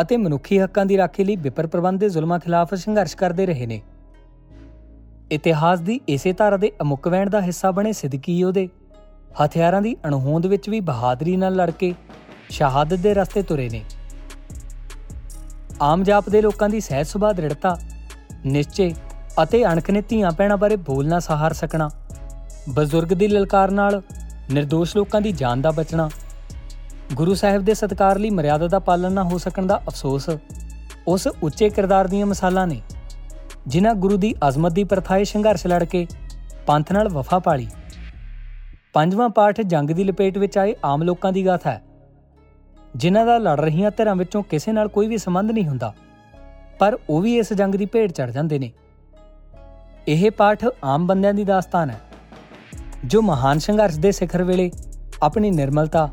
[0.00, 3.80] ਅਤੇ ਮਨੁੱਖੀ ਹੱਕਾਂ ਦੀ ਰਾਖੀ ਲਈ ਵਿਪਰ ਪ੍ਰਬੰਧ ਦੇ ਜ਼ੁਲਮਾਂ ਖਿਲਾਫ ਸੰਘਰਸ਼ ਕਰਦੇ ਰਹੇ ਨੇ।
[5.32, 8.68] ਇਤਿਹਾਸ ਦੀ ਇਸੇ ਧਾਰਾ ਦੇ ਅਮੁੱਕ ਵਹਿਣ ਦਾ ਹਿੱਸਾ ਬਣੇ ਸਿੱਦਕੀ ਉਹਦੇ
[9.44, 11.94] ਹਥਿਆਰਾਂ ਦੀ ਅਣਹੋਂਦ ਵਿੱਚ ਵੀ ਬਹਾਦਰੀ ਨਾਲ ਲੜ ਕੇ
[12.50, 13.82] ਸ਼ਹਾਦਤ ਦੇ ਰਸਤੇ ਤੁਰੇ ਨੇ।
[15.82, 17.76] ਆਮ ਜਾਪ ਦੇ ਲੋਕਾਂ ਦੀ ਸਹਿਜ ਸੁਭਾਅ ਦ੍ਰਿੜਤਾ
[18.46, 18.94] ਨਿਸ਼ਚੇ
[19.42, 21.88] ਅਤੇ ਅਣਖ ਨੇ ਧੀਆਂ ਪੈਣਾ ਬਾਰੇ ਬੋਲਣਾ ਸਹਾਰ ਸਕਣਾ।
[22.68, 24.02] ਬਜ਼ੁਰਗ ਦੀ ਲਲਕਾਰ ਨਾਲ
[24.54, 26.08] નિર્ਦੋਸ਼ ਲੋਕਾਂ ਦੀ ਜਾਨ ਦਾ ਬਚਣਾ।
[27.14, 30.28] ਗੁਰੂ ਸਾਹਿਬ ਦੇ ਸਤਕਾਰ ਲਈ ਮਰਿਆਦਾ ਦਾ ਪਾਲਣ ਨਾ ਹੋ ਸਕਣ ਦਾ ਅਫਸੋਸ
[31.08, 32.80] ਉਸ ਉੱਚੇ ਕਿਰਦਾਰ ਦੀਆਂ ਮਿਸਾਲਾਂ ਨੇ,
[33.66, 36.06] ਜਿਨ੍ਹਾਂ ਗੁਰੂ ਦੀ ਅਜ਼ਮਤ ਦੀ ਪ੍ਰਥਾਏ ਸੰਘਰਸ਼ ਲੜ ਕੇ
[36.66, 37.66] ਪੰਥ ਨਾਲ ਵਫਾ ਪਾਲੀ।
[38.92, 41.82] ਪੰਜਵਾਂ ਪਾਠ ਜੰਗ ਦੀ ਲਪੇਟ ਵਿੱਚ ਆਏ ਆਮ ਲੋਕਾਂ ਦੀ ਗਾਥਾ ਹੈ,
[42.96, 45.94] ਜਿਨ੍ਹਾਂ ਦਾ ਲੜ ਰਹੀਆਂ ਧਿਰਾਂ ਵਿੱਚੋਂ ਕਿਸੇ ਨਾਲ ਕੋਈ ਵੀ ਸੰਬੰਧ ਨਹੀਂ ਹੁੰਦਾ।
[46.78, 48.70] ਪਰ ਉਹ ਵੀ ਇਸ ਜੰਗ ਦੀ ਭੇਟ ਚੜ ਜਾਂਦੇ ਨੇ।
[50.08, 52.00] ਇਹ ਪਾਠ ਆਮ ਬੰਦਿਆਂ ਦੀ ਦਾਸਤਾਨ ਹੈ,
[53.04, 54.70] ਜੋ ਮਹਾਨ ਸੰਘਰਸ਼ ਦੇ ਸਿਖਰ ਵੇਲੇ
[55.22, 56.08] ਆਪਣੀ ਨਿਰਮਲਤਾ,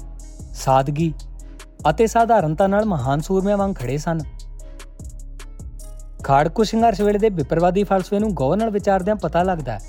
[0.56, 1.13] ਸਾਦਗੀ
[1.89, 4.20] ਅਤੇ ਸਾਧਾਰਨਤਾ ਨਾਲ ਮਹਾਨ ਸੂਰਮਿਆਂ ਵਾਂਗ ਖੜੇ ਸਨ।
[6.24, 9.80] ਖਾੜਕੂ ਸੰਘਰਸ਼ ਵੇਲੇ ਦੇ ਵਿਪਰਵਾਦੀ ਫਲਸਫੇ ਨੂੰ ਗੌਰ ਨਾਲ ਵਿਚਾਰਦਿਆਂ ਪਤਾ ਲੱਗਦਾ ਹੈ,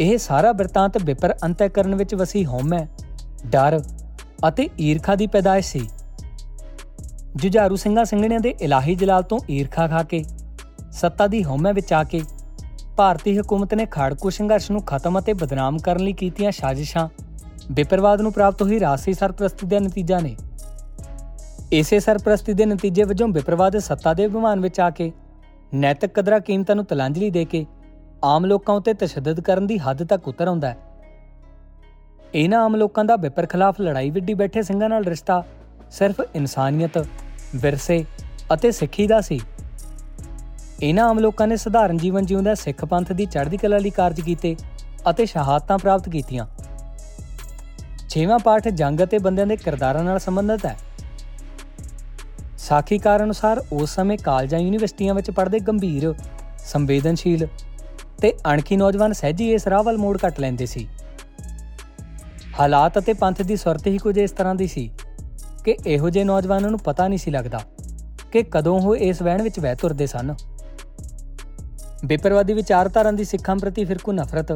[0.00, 2.86] ਇਹ ਸਾਰਾ ਬਿਰਤਾਂਤ ਵਿਪਰ ਅੰਤੈਕਰਨ ਵਿੱਚ ਵਸੀ ਹਉਮੈ,
[3.46, 3.80] ਡਰ
[4.48, 5.88] ਅਤੇ ਈਰਖਾ ਦੀ ਪੈਦਾਇਸ਼ ਸੀ।
[7.36, 10.24] ਜੁਝਾਰੂ ਸਿੰਘਾਂ ਸਿੰਘਣਿਆਂ ਦੇ ਇਲਾਹੀ ਜਲਾਲ ਤੋਂ ਈਰਖਾ ਖਾ ਕੇ,
[10.92, 12.22] ਸੱਤਾ ਦੀ ਹਉਮੈ ਵਿੱਚ ਆ ਕੇ,
[12.96, 17.08] ਭਾਰਤੀ ਹਕੂਮਤ ਨੇ ਖਾੜਕੂ ਸੰਘਰਸ਼ ਨੂੰ ਖਤਮ ਅਤੇ ਬਦਨਾਮ ਕਰਨ ਲਈ ਕੀਤੀਆਂ ਸਾਜ਼ਿਸ਼ਾਂ
[17.72, 20.36] ਵਿਪਰਵਾਦ ਨੂੰ ਪ੍ਰਾਪਤ ਹੋਈ ਰਾਸੀ ਸਰਪ੍ਰਸਤੀ ਦਾ ਨਤੀਜਾ ਨੇ।
[21.72, 25.12] ਇਸੇ ਸਰਪ੍ਰਸਤੀ ਦੇ ਨਤੀਜੇ ਵਜੋਂ ਵਿਪਰਵਾਦ ਸੱਤਾ ਦੇ ਵਿਮਾਨ ਵਿੱਚ ਆ ਕੇ,
[25.74, 27.66] ਨੈਤਿਕ ਕਦਰਾਂ ਕੀਮਤਾਂ ਨੂੰ ਤਲਾਂਜਲੀ ਦੇ ਕੇ,
[28.24, 30.76] ਆਮ ਲੋਕਾਂ ਉਤੇ ਤਸ਼ੱਦਦ ਕਰਨ ਦੀ ਹੱਦ ਤੱਕ ਉਤਰ ਆਉਂਦਾ ਹੈ।
[32.34, 35.44] ਇਹਨਾਂ ਆਮ ਲੋਕਾਂ ਦਾ ਵਿਪਰ ਖਿਲਾਫ ਲੜਾਈ ਵਿੱਢੀ ਬੈਠੇ ਸਿੰਘਾਂ ਨਾਲ ਰਿਸ਼ਤਾ
[35.90, 36.98] ਸਿਰਫ ਇਨਸਾਨੀਅਤ,
[37.56, 38.04] ਵਿਰਸੇ
[38.54, 39.40] ਅਤੇ ਸਿੱਖੀ ਦਾ ਸੀ।
[40.82, 44.56] ਇਹਨਾਂ ਆਮ ਲੋਕਾਂ ਨੇ ਸਧਾਰਨ ਜੀਵਨ ਜਿਉਂਦਾ ਸਿੱਖ ਪੰਥ ਦੀ ਚੜ੍ਹਦੀ ਕਲਾ ਲਈ ਕਾਰਜ ਕੀਤੇ
[45.10, 46.46] ਅਤੇ ਸ਼ਹਾਦਤਾਂ ਪ੍ਰਾਪਤ ਕੀਤੀਆਂ।
[48.08, 50.76] ਛੇਵਾਂ ਪਾਠ ਜੰਗ ਅਤੇ ਬੰਦਿਆਂ ਦੇ ਕਿਰਦਾਰਾਂ ਨਾਲ ਸੰਬੰਧਿਤ ਹੈ।
[52.58, 56.14] ਸਾਖੀਕਾਰ ਅਨੁਸਾਰ ਉਸ ਸਮੇਂ ਕਾਲਜਾਂ ਯੂਨੀਵਰਸਿਟੀਆਂ ਵਿੱਚ ਪੜ੍ਹਦੇ ਗੰਭੀਰ,
[56.64, 57.46] ਸੰਵੇਦਨਸ਼ੀਲ
[58.20, 60.86] ਤੇ ਅਣਖੀ ਨੌਜਵਾਨ ਸਹਿਜੀ ਇਸ ਰਾਹ ਵੱਲ ਮੋੜ ਕੱਟ ਲੈਂਦੇ ਸੀ।
[62.60, 64.90] ਹਾਲਾਤ ਅਤੇ ਪੰਥ ਦੀ ਸੁਰਤ ਹੀ ਕੁਝ ਇਸ ਤਰ੍ਹਾਂ ਦੀ ਸੀ।
[65.64, 67.60] ਕਿ ਇਹੋ ਜਿਹੇ ਨੌਜਵਾਨਾਂ ਨੂੰ ਪਤਾ ਨਹੀਂ ਸੀ ਲੱਗਦਾ
[68.32, 70.34] ਕਿ ਕਦੋਂ ਉਹ ਇਸ ਵਹਿਣ ਵਿੱਚ ਵਹਿ ਤੁਰਦੇ ਸਨ।
[72.04, 74.52] ਬੇਪਰਵਾਦੀ ਵਿਚਾਰਧਾਰਾਂ ਦੀ ਸਿੱਖਾਂ ਪ੍ਰਤੀ ਫਿਰਕੂ ਨਫ਼ਰਤ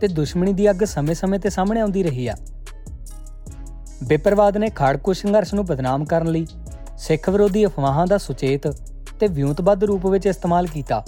[0.00, 2.34] ਤੇ ਦੁਸ਼ਮਣੀ ਦੀ ਅੱਗ ਸਮੇਂ-ਸਮੇਂ ਤੇ ਸਾਹਮਣੇ ਆਉਂਦੀ ਰਹੀ ਆ।
[4.04, 6.46] ਬੇਪਰਵਾਦ ਨੇ ਖਾੜਕੂ ਸੰਘਰਸ਼ ਨੂੰ ਬਦਨਾਮ ਕਰਨ ਲਈ
[6.98, 8.66] ਸਿੱਖ ਵਿਰੋਧੀ ਅਫਵਾਹਾਂ ਦਾ ਸੁਚੇਤ
[9.20, 11.02] ਤੇ ਵਿਉਂਤਬੱਧ ਰੂਪ ਵਿੱਚ ਇਸਤੇਮਾਲ ਕੀਤਾ,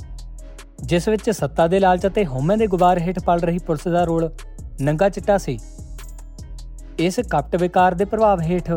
[0.82, 4.30] ਜਿਸ ਵਿੱਚ ਸੱਤਾ ਦੇ ਲਾਲਚ ਅਤੇ ਹਉਮੈ ਦੇ ਗੁਬਾਰ ਹੇਠ ਪਲ ਰਹੀ ਪੁਲਿਸ ਦਾ ਰੋਲ
[4.80, 5.58] ਨੰਗਾ ਚਿੱਟਾ ਸੀ।
[6.98, 8.70] ਇਸ ਕਪਟ ਵਿਕਾਰ ਦੇ ਪ੍ਰਭਾਵ ਹੇਠ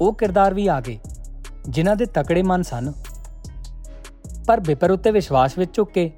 [0.00, 0.98] ਉਹ ਕਿਰਦਾਰ ਵੀ ਆ ਗਏ,
[1.68, 2.92] ਜਿਨ੍ਹਾਂ ਦੇ ਤਕੜੇ ਮਨ ਸਨ।
[4.46, 6.10] ਪਰ ਵਿਪਰ ਉੱਤੇ ਵਿਸ਼ਵਾਸ ਵਿੱਚ ਝੁੱਕ ਕੇ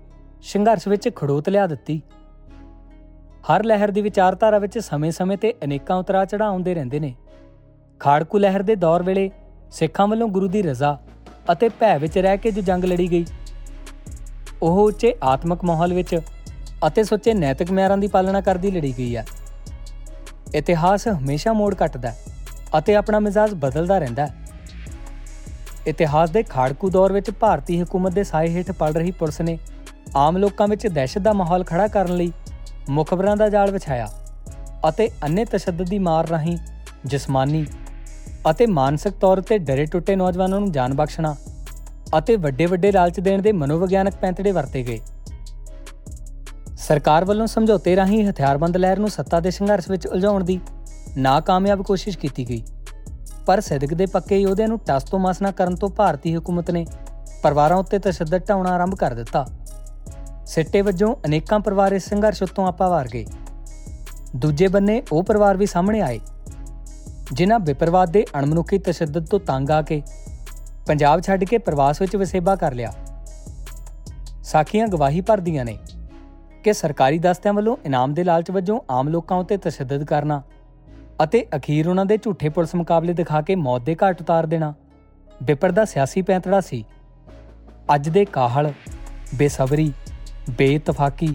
[0.42, 2.00] ਸੰਘਰਸ਼ ਵਿੱਚ ਖੜੋਤ ਲਿਆ ਦਿੱਤੀ।
[3.44, 7.14] ਹਰ ਲਹਿਰ ਦੀ ਵਿਚਾਰਧਾਰਾ ਵਿੱਚ ਸਮੇਂ-ਸਮੇਂ ਤੇ ਅਨੇਕਾਂ ਉਤਰਾ ਚੜਾਅ ਆਉਂਦੇ ਰਹਿੰਦੇ ਨੇ।
[8.00, 9.30] ਖਾੜਕੂ ਲਹਿਰ ਦੇ ਦੌਰ ਵੇਲੇ
[9.72, 10.98] ਸਿੱਖਾਂ ਵੱਲੋਂ ਗੁਰੂ ਦੀ ਰਜ਼ਾ
[11.52, 13.24] ਅਤੇ ਭੈ ਵਿੱਚ ਰਹਿ ਕੇ ਜੋ ਜੰਗ ਲੜੀ ਗਈ,
[14.62, 16.20] ਉਹ ਉੱਚੇ ਆਤਮਿਕ ਮਾਹੌਲ ਵਿੱਚ
[16.86, 19.24] ਅਤੇ ਸੱਚੇ ਨੈਤਿਕ ਮਿਆਰਾਂ ਦੀ ਪਾਲਣਾ ਕਰਦੀ ਲੜੀ ਗਈ ਹੈ।
[20.54, 22.12] ਇਤਿਹਾਸ ਹਮੇਸ਼ਾ ਮੋੜ ਕੱਟਦਾ
[22.78, 24.34] ਅਤੇ ਆਪਣਾ ਮਿਜ਼ਾਜ ਬਦਲਦਾ ਰਹਿੰਦਾ ਹੈ।
[25.86, 29.58] ਇਤਿਹਾਸ ਦੇ ਖਾੜਕੂ ਦੌਰ ਵਿੱਚ ਭਾਰਤੀ ਹਕੂਮਤ ਦੇ ਸਾਏ ਹੇਠ ਪੜ ਰਹੀ ਪੁਲਿਸ ਨੇ
[30.16, 32.32] ਆਮ ਲੋਕਾਂ ਵਿੱਚ ਦਹਿਸ਼ਤ ਦਾ ਮਾਹੌਲ ਖੜਾ ਕਰਨ ਲਈ
[32.88, 34.08] ਮੁਖਬਰਾਂ ਦਾ ਜਾਲ ਵਿਛਾਇਆ
[34.88, 36.56] ਅਤੇ ਅੰਨੇ ਤਸ਼ੱਦਦ ਦੀ ਮਾਰ ਰਾਹੀਂ
[37.04, 37.66] ਜਿਸਮਾਨੀ
[38.50, 41.34] ਅਤੇ ਮਾਨਸਿਕ ਤੌਰ ਤੇ ਡਰੇ ਟੁੱਟੇ ਨੌਜਵਾਨਾਂ ਨੂੰ ਜਾਨ ਬਖਸ਼ਣਾ
[42.18, 45.00] ਅਤੇ ਵੱਡੇ ਵੱਡੇ ਲਾਲਚ ਦੇਣ ਦੇ ਮਨੋਵਿਗਿਆਨਕ ਪੈਂਤੜੇ ਵਰਤੇ ਗਏ।
[46.78, 50.60] ਸਰਕਾਰ ਵੱਲੋਂ ਸਮਝੌਤੇ ਰਾਹੀਂ ਹਥਿਆਰਬੰਦ ਲਹਿਰ ਨੂੰ ਸੱਤਾ ਦੇ ਸੰਘਰਸ਼ ਵਿੱਚ ਉਲਝਾਉਣ ਦੀ
[51.18, 52.62] ਨਾਕਾਮਯਾਬ ਕੋਸ਼ਿਸ਼ ਕੀਤੀ ਗਈ।
[53.46, 56.84] ਪਰ ਸਿੱਧਕ ਦੇ ਪੱਕੇ ਯੋਧਿਆਂ ਨੂੰ ਟਸ ਤੋਂ ਮਸ ਨਾ ਕਰਨ ਤੋਂ ਭਾਰਤੀ ਹਕੂਮਤ ਨੇ
[57.42, 59.44] ਪਰਿਵਾਰਾਂ ਉੱਤੇ ਤਸ਼ੱਦਦ ਢਾਉਣਾ ਆਰੰਭ ਕਰ ਦਿੱਤਾ।
[60.46, 63.24] ਸਿੱਟੇ ਵਜੋਂ ਅਨੇਕਾਂ ਪਰਿਵਾਰ ਇਸ ਸੰਘਰਸ਼ ਉੱਤੋਂ ਆਪਾ ਵਾਰ ਗਏ।
[64.36, 66.20] ਦੂਜੇ ਬੰਨੇ ਉਹ ਪਰਿਵਾਰ ਵੀ ਸਾਹਮਣੇ ਆਏ,
[67.32, 70.02] ਜਿਨ੍ਹਾਂ ਵਿਪਰਵਾਦ ਦੇ ਅਣਮਨੁੱਖੀ ਤਸ਼ੱਦਦ ਤੋਂ ਤੰਗ ਆ ਕੇ
[70.86, 72.92] ਪੰਜਾਬ ਛੱਡ ਕੇ ਪ੍ਰਵਾਸ ਵਿੱਚ ਵਸੇਬਾ ਕਰ ਲਿਆ।
[74.44, 75.78] ਸਾਖੀਆਂ ਗਵਾਹੀ ਭਰਦੀਆਂ ਨੇ
[76.64, 80.42] ਕਿ ਸਰਕਾਰੀ ਦਸਤਿਆਂ ਵੱਲੋਂ ਇਨਾਮ ਦੇ ਲਾਲਚ ਵਜੋਂ ਆਮ ਲੋਕਾਂ ਉੱਤੇ ਤਸ਼ੱਦਦ ਕਰਨਾ
[81.22, 84.72] ਅਤੇ ਅਖੀਰ ਉਹਨਾਂ ਦੇ ਝੂਠੇ ਪੁਲਿਸ ਮੁਕਾਬਲੇ ਦਿਖਾ ਕੇ ਮੌਤ ਦੇ ਘਾਟ ਉਤਾਰ ਦੇਣਾ।
[85.40, 86.84] ਵਿਪਰ ਦਾ ਸਿਆਸੀ ਪੈਂਤੜਾ ਸੀ।
[87.94, 88.72] ਅੱਜ ਦੇ ਕਾਹਲ,
[89.34, 89.92] ਬੇਸਬਰੀ,
[90.58, 91.34] ਬੇਇਤਫਾਕੀ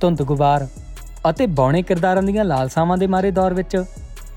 [0.00, 0.66] ਧੁੰਦ ਗੁਬਾਰ
[1.30, 3.76] ਅਤੇ ਬੌਣੇ ਕਿਰਦਾਰਾਂ ਦੀਆਂ ਲਾਲਸਾਵਾਂ ਦੇ ਮਾਰੇ ਦੌਰ ਵਿੱਚ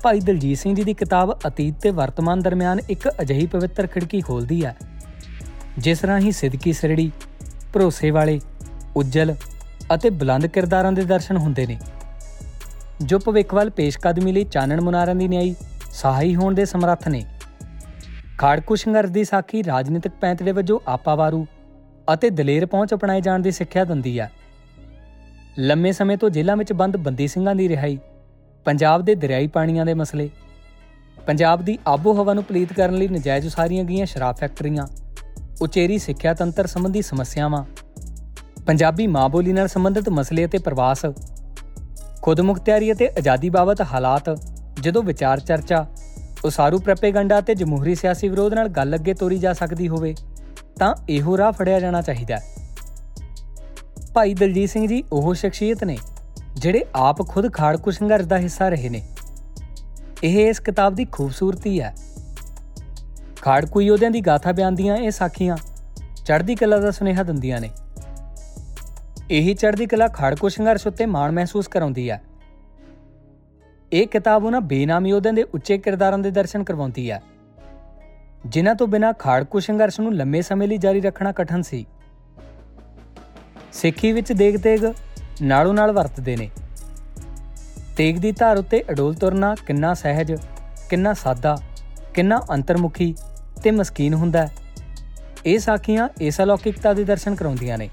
[0.02, 4.64] ਭਾਈ ਦਲਜੀਤ ਸਿੰਘ ਜੀ ਦੀ ਕਿਤਾਬ ਅਤੀਤ ਤੇ ਵਰਤਮਾਨ ਦਰਮਿਆਨ ਇੱਕ ਅਜਿਹੀ ਪਵਿੱਤਰ ਖਿੜਕੀ ਖੋਲਦੀ
[4.64, 4.74] ਹੈ,
[5.78, 7.10] ਜਿਸ ਰਾਹੀਂ ਸਿੱਧਕੀ ਸਰੜੀ,
[7.72, 8.40] ਭਰੋਸੇ ਵਾਲੇ,
[8.96, 9.34] ਉੱਜਲ
[9.94, 11.78] ਅਤੇ ਬੁਲੰਦ ਕਿਰਦਾਰਾਂ ਦੇ ਦਰਸ਼ਨ ਹੁੰਦੇ ਨੇ।
[13.00, 15.54] ਜੋ ਭਵਿੱਖ ਵੱਲ ਪੇਸ਼ਕਦਮੀ ਲਈ ਚਾਨਣ ਮੁਨਾਰਾਂ ਦੀ ਨਿਆਈ,
[15.92, 17.24] ਸਹਾਈ ਹੋਣ ਦੇ ਸਮਰੱਥ ਨੇ।
[18.38, 21.46] ਖਾੜਕੂ ਸੰਘਰਸ਼ ਦੀ ਸਾਖੀ ਰਾਜਨੀਤਿਕ ਪੈਂਤੜੇ ਵਜੋਂ ਆਪਾਵਾਰੂ
[22.12, 24.30] ਅਤੇ ਦਲੇਰ ਪਹੁੰਚ ਅਪਣਾਏ ਜਾਣ ਦੀ ਸਿੱਖਿਆ ਦਿੰਦੀ ਹੈ
[25.58, 27.98] ਲੰਮੇ ਸਮੇਂ ਤੋਂ ਜੇਲ੍ਹਾਂ ਵਿੱਚ ਬੰਦ ਬੰਦੀ ਸਿੰਘਾਂ ਦੀ ਰਿਹਾਈ,
[28.64, 30.30] ਪੰਜਾਬ ਦੇ ਦਰਿਆਈ ਪਾਣੀਆਂ ਦੇ ਮਸਲੇ,
[31.26, 34.86] ਪੰਜਾਬ ਦੀ ਆਬੋ ਹਵਾ ਨੂੰ ਪਲੀਤ ਕਰਨ ਲਈ ਨਜਾਇਜ਼ ਉਸਾਰੀਆਂ ਗਈਆਂ ਸ਼ਰਾਬ ਫੈਕਟਰੀਆਂ,
[35.60, 37.64] ਉਚੇਰੀ ਸਿੱਖਿਆ ਤੰਤਰ ਸੰਬੰਧੀ ਸਮੱਸਿਆਵਾਂ,
[38.66, 41.06] ਪੰਜਾਬੀ ਮਾਂ ਬੋਲੀ ਨਾਲ ਸੰਬੰਧਿਤ ਮਸਲੇ ਅਤੇ ਪ੍ਰਵਾਸ
[42.22, 44.40] ਖੁਦਮੁਖਤਿਆਰੀ ਅਤੇ ਆਜ਼ਾਦੀ ਬਾਬਤ ਹਾਲਾਤ,
[44.80, 45.86] ਜਦੋਂ ਵਿਚਾਰ ਚਰਚਾ,
[46.44, 50.14] ਉਸਾਰੂ ਪ੍ਰੋਪੇਗੈਂਡਾ ਤੇ ਜਮਹੂਰੀ ਸਿਆਸੀ ਵਿਰੋਧ ਨਾਲ ਗੱਲ ਅੱਗੇ ਤੋਰੀ ਜਾ ਸਕਦੀ ਹੋਵੇ,
[50.78, 52.42] ਤਾਂ ਇਹੋ ਰਾਹ ਫੜਿਆ ਜਾਣਾ ਚਾਹੀਦਾ ਹੈ।
[54.14, 55.98] ਭਾਈ ਦਲਜੀਤ ਸਿੰਘ ਜੀ, ਉਹ ਸ਼ਖਸੀਅਤ ਨੇ,
[56.54, 59.02] ਜਿਹੜੇ ਆਪ ਖੁਦ ਖਾੜਕੂ ਸੰਘਰਸ਼ ਦਾ ਹਿੱਸਾ ਰਹੇ ਨੇ।
[60.24, 61.94] ਇਹ ਇਸ ਕਿਤਾਬ ਦੀ ਖੂਬਸੂਰਤੀ ਹੈ।
[63.42, 65.56] ਖਾੜਕੂ ਯੋਧਿਆਂ ਦੀ ਗਾਥਾ ਬਿਆਨ ਦੀਆਂ ਇਹ ਸਾਖੀਆਂ
[66.24, 67.70] ਚੜ੍ਹਦੀ ਕਲਾ ਦਾ ਸੁਨੇਹਾ ਦਿੰਦੀਆਂ ਨੇ।
[69.32, 72.22] ਇਹੀ ਚੜ੍ਹਦੀ ਕਲਾ ਖਾੜਕੂ ਸੰਘਰਸ਼ ਉੱਤੇ ਮਾਣ ਮਹਿਸੂਸ ਕਰਾਉਂਦੀ ਹੈ।
[73.92, 77.22] ਇਹ ਕਿਤਾਬ ਉਹਨਾਂ ਬੇਨਾਮੀ ਯੋਧਿਆਂ ਦੇ ਉੱਚੇ ਕਿਰਦਾਰਾਂ ਦੇ ਦਰਸ਼ਨ ਕਰਵਾਉਂਦੀ ਹੈ।
[78.46, 81.86] ਜਿਨ੍ਹਾਂ ਤੋਂ ਬਿਨਾਂ ਖਾੜਕੂ ਸੰਘਰਸ਼ ਨੂੰ ਲੰਮੇ ਸਮੇਂ ਲਈ ਜਾਰੀ ਰੱਖਣਾ ਕਠਨ ਸੀ।
[83.72, 84.84] ਸਿੱਖੀ ਵਿੱਚ ਦੇਗ ਤੇਗ
[85.42, 86.50] ਨਾਲੋਂ ਨਾਲ ਵਰਤਦੇ ਨੇ।
[87.96, 90.32] ਤੇਗ ਦੀ ਧਾਰ ਉੱਤੇ ਅਡੋਲ ਤੁਰਨਾ ਕਿੰਨਾ ਸਹਿਜ,
[90.90, 91.56] ਕਿੰਨਾ ਸਾਦਾ,
[92.14, 93.14] ਕਿੰਨਾ ਅੰਤਰਮੁਖੀ
[93.62, 94.48] ਤੇ ਮਸਕੀਨ ਹੁੰਦਾ
[95.46, 97.88] ਇਹ ਸਾਖੀਆਂ ਇਸ ਅਲੌਕਿਕਤਾ ਦੇ ਦਰਸ਼ਨ ਕਰਾਉਂਦੀਆਂ ਨੇ।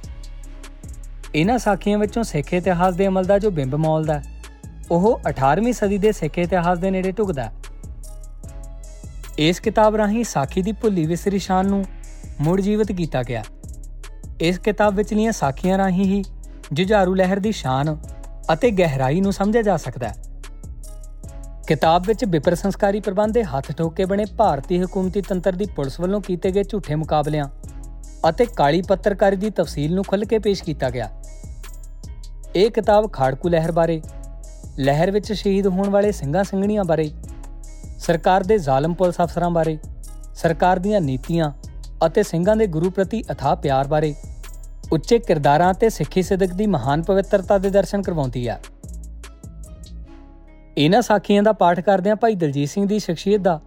[1.36, 4.22] ਇਹਨਾਂ ਸਾਖੀਆਂ ਵਿੱਚੋਂ ਸਿੱਖ ਇਤਿਹਾਸ ਦੇ ਅਮਲ ਦਾ ਜੋ ਬਿੰਬ ਮੌਲਦਾ
[4.92, 7.52] ਉਹ 18ਵੀਂ ਸਦੀ ਦੇ ਸਿੱਖ ਇਤਿਹਾਸ ਦੇ ਨੇੜੇ ਢੁਕਦਾ
[9.38, 11.86] ਇਸ ਕਿਤਾਬ ਰਾਹੀਂ ਸਾਖੀ ਦੀ ਭੁੱਲੀ ਵਿਸਰੀ ਸ਼ਾਨ ਨੂੰ
[12.42, 13.44] ਮੁੜ ਜੀਵਤ ਕੀਤਾ ਗਿਆ।
[14.40, 16.24] ਇਸ ਕਿਤਾਬ ਵਿਚਲੀਆਂ ਸਾਖੀਆਂ ਰਾਹੀਂ ਹੀ
[16.74, 17.98] ਜੁਝਾਰੂ ਲਹਿਰ ਦੀ ਸ਼ਾਨ
[18.54, 20.16] ਅਤੇ ਗਹਿਰਾਈ ਨੂੰ ਸਮਝਿਆ ਜਾ ਸਕਦਾ ਹੈ।
[21.68, 26.22] ਕਿਤਾਬ ਵਿੱਚ ਵਿਪਰ ਸੰਸਕਾਰੀ ਪ੍ਰਬੰਧ ਦੇ ਹੱਥ ਠੋਕੇ ਬਣੇ ਭਾਰਤੀ ਹਕੂਮਤੀ ਤੰਤਰ ਦੀ ਪੁਲਿਸ ਵੱਲੋਂ
[26.22, 27.46] ਕੀਤੇ ਗਏ ਝੂਠੇ ਮੁਕਾਬਲਿਆਂ
[28.30, 31.19] ਅਤੇ ਕਾਲੀ ਪੱਤਰਕਾਰੀ ਦੀ ਤਫਸੀਲ ਨੂੰ ਖੁੱਲ੍ਹ ਕੇ ਪੇਸ਼ ਕੀਤਾ ਗਿਆ।
[32.56, 34.02] ਇਹ ਕਿਤਾਬ ਖਾੜਕੂ ਲਹਿਰ ਬਾਰੇ,
[34.80, 37.10] ਲਹਿਰ ਵਿੱਚ ਸ਼ਹੀਦ ਹੋਣ ਵਾਲੇ ਸਿੰਘਾਂ ਸਿੰਘਣੀਆਂ ਬਾਰੇ,
[38.00, 39.78] ਸਰਕਾਰ ਦੇ ਜ਼ਾਲਮ ਪੁਲਿਸ ਅਫਸਰਾਂ ਬਾਰੇ,
[40.36, 41.52] ਸਰਕਾਰ ਦੀਆਂ ਨੀਤੀਆਂ
[42.06, 44.16] ਅਤੇ ਸਿੰਘਾਂ ਦੇ ਗੁਰੂ ਪ੍ਰਤੀ ਅਥਾਹ ਪਿਆਰ ਬਾਰੇ,
[44.92, 48.60] ਉੱਚੇ ਕਿਰਦਾਰਾਂ ਤੇ ਸਿੱਖੀ ਸਿਦਕ ਦੀ ਮਹਾਨ ਪਵਿੱਤਰਤਾ ਦੇ ਦਰਸ਼ਨ ਕਰਵਾਉਂਦੀ ਹੈ।
[50.78, 53.60] ਇਹਨਾਂ ਸਾਖੀਆਂ ਦਾ ਪਾਠ ਕਰਦਿਆਂ ਭਾਈ ਦਲਜੀਤ ਸਿੰਘ ਦੀ ਸ਼ਖਸੀਅਤ ਦਾ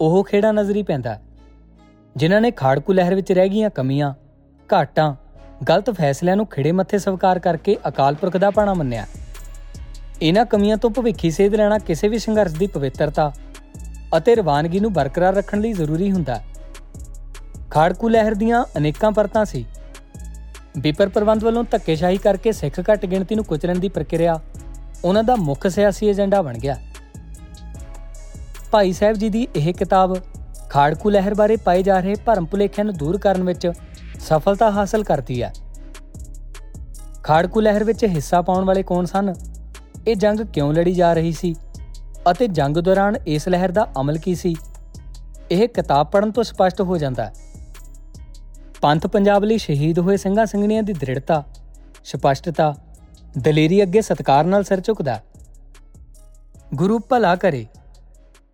[0.00, 1.18] ਉਹ ਖੇੜਾ ਨਜ਼ਰੀ ਪੈਂਦਾ
[2.16, 4.14] ਜਿਨ੍ਹਾਂ ਨੇ ਖਾੜਕੂ ਲਹਿਰ ਵਿੱਚ ਰਹਿ ਗਈਆਂ ਕਮੀਆਂ,
[4.72, 5.14] ਘਾਟਾਂ
[5.68, 9.06] ਗਲਤ ਫੈਸਲਿਆਂ ਨੂੰ ਖਿੜੇ ਮੱਥੇ ਸਵੀਕਾਰ ਕਰਕੇ ਅਕਾਲ ਪੁਰਖ ਦਾ ਪਾਣਾ ਮੰਨਿਆ।
[10.22, 13.32] ਇਹਨਾਂ ਕਮੀਆਂ ਤੋਂ ਭਵਿੱਖੀ ਸੇਧ ਲੈਣਾ ਕਿਸੇ ਵੀ ਸੰਘਰਸ਼ ਦੀ ਪਵਿੱਤਰਤਾ
[14.16, 16.40] ਅਤੇ ਰਵਾਨਗੀ ਨੂੰ ਬਰਕਰਾਰ ਰੱਖਣ ਲਈ ਜ਼ਰੂਰੀ ਹੁੰਦਾ
[17.70, 19.64] ਖਾੜਕੂ ਲਹਿਰ ਦੀਆਂ ਅਨੇਕਾਂ ਪਰਤਾਂ ਸੀ।
[20.78, 24.40] ਵਿਪਰ ਪ੍ਰਬੰਧ ਵੱਲੋਂ ਧੱਕੇਸ਼ਾਹੀ ਕਰਕੇ ਸਿੱਖ ਘੱਟ ਗਿਣਤੀ ਨੂੰ ਕੁਚਲਣ ਦੀ ਪ੍ਰਕਿਰਿਆ
[25.04, 26.76] ਉਹਨਾਂ ਦਾ ਮੁੱਖ ਸਿਆਸੀ ਏਜੰਡਾ ਬਣ ਗਿਆ।
[28.72, 30.16] ਭਾਈ ਸਾਹਿਬ ਜੀ ਦੀ ਇਹ ਕਿਤਾਬ
[30.70, 33.70] ਖਾੜਕੂ ਲਹਿਰ ਬਾਰੇ ਪਾਏ ਜਾ ਰਹੇ ਭਰਮ ਭੁਲੇਖਿਆਂ ਨੂੰ ਦੂਰ ਕਰਨ ਵਿੱਚ
[34.28, 35.52] ਸਫਲਤਾ ਹਾਸਲ ਕਰਦੀ ਹੈ।
[37.22, 39.34] ਖਾੜਕੂ ਲਹਿਰ ਵਿੱਚ ਹਿੱਸਾ ਪਾਉਣ ਵਾਲੇ ਕੌਣ ਸਨ?
[40.08, 41.54] ਇਹ ਜੰਗ ਕਿਉਂ ਲੜੀ ਜਾ ਰਹੀ ਸੀ?
[42.30, 44.56] ਅਤੇ ਜੰਗ ਦੌਰਾਨ ਇਸ ਲਹਿਰ ਦਾ ਅਮਲ ਕੀ ਸੀ?
[45.50, 47.32] ਇਹ ਕਿਤਾਬ ਪੜ੍ਹਨ ਤੋਂ ਸਪਸ਼ਟ ਹੋ ਜਾਂਦਾ ਹੈ।
[48.82, 51.44] ਪੰਥ ਪੰਜਾਬ ਲਈ ਸ਼ਹੀਦ ਹੋਏ ਸਿੰਘਾਂ ਸਿੰਘਣੀਆਂ ਦੀ ਦ੍ਰਿੜਤਾ,
[52.04, 52.74] ਸਪਸ਼ਟਤਾ,
[53.38, 55.20] ਦਲੇਰੀ ਅੱਗੇ ਸਤਕਾਰ ਨਾਲ ਸਿਰ ਝੁਕਦਾ
[56.74, 57.66] ਗੁਰੂ ਭਲਾ ਕਰੇ,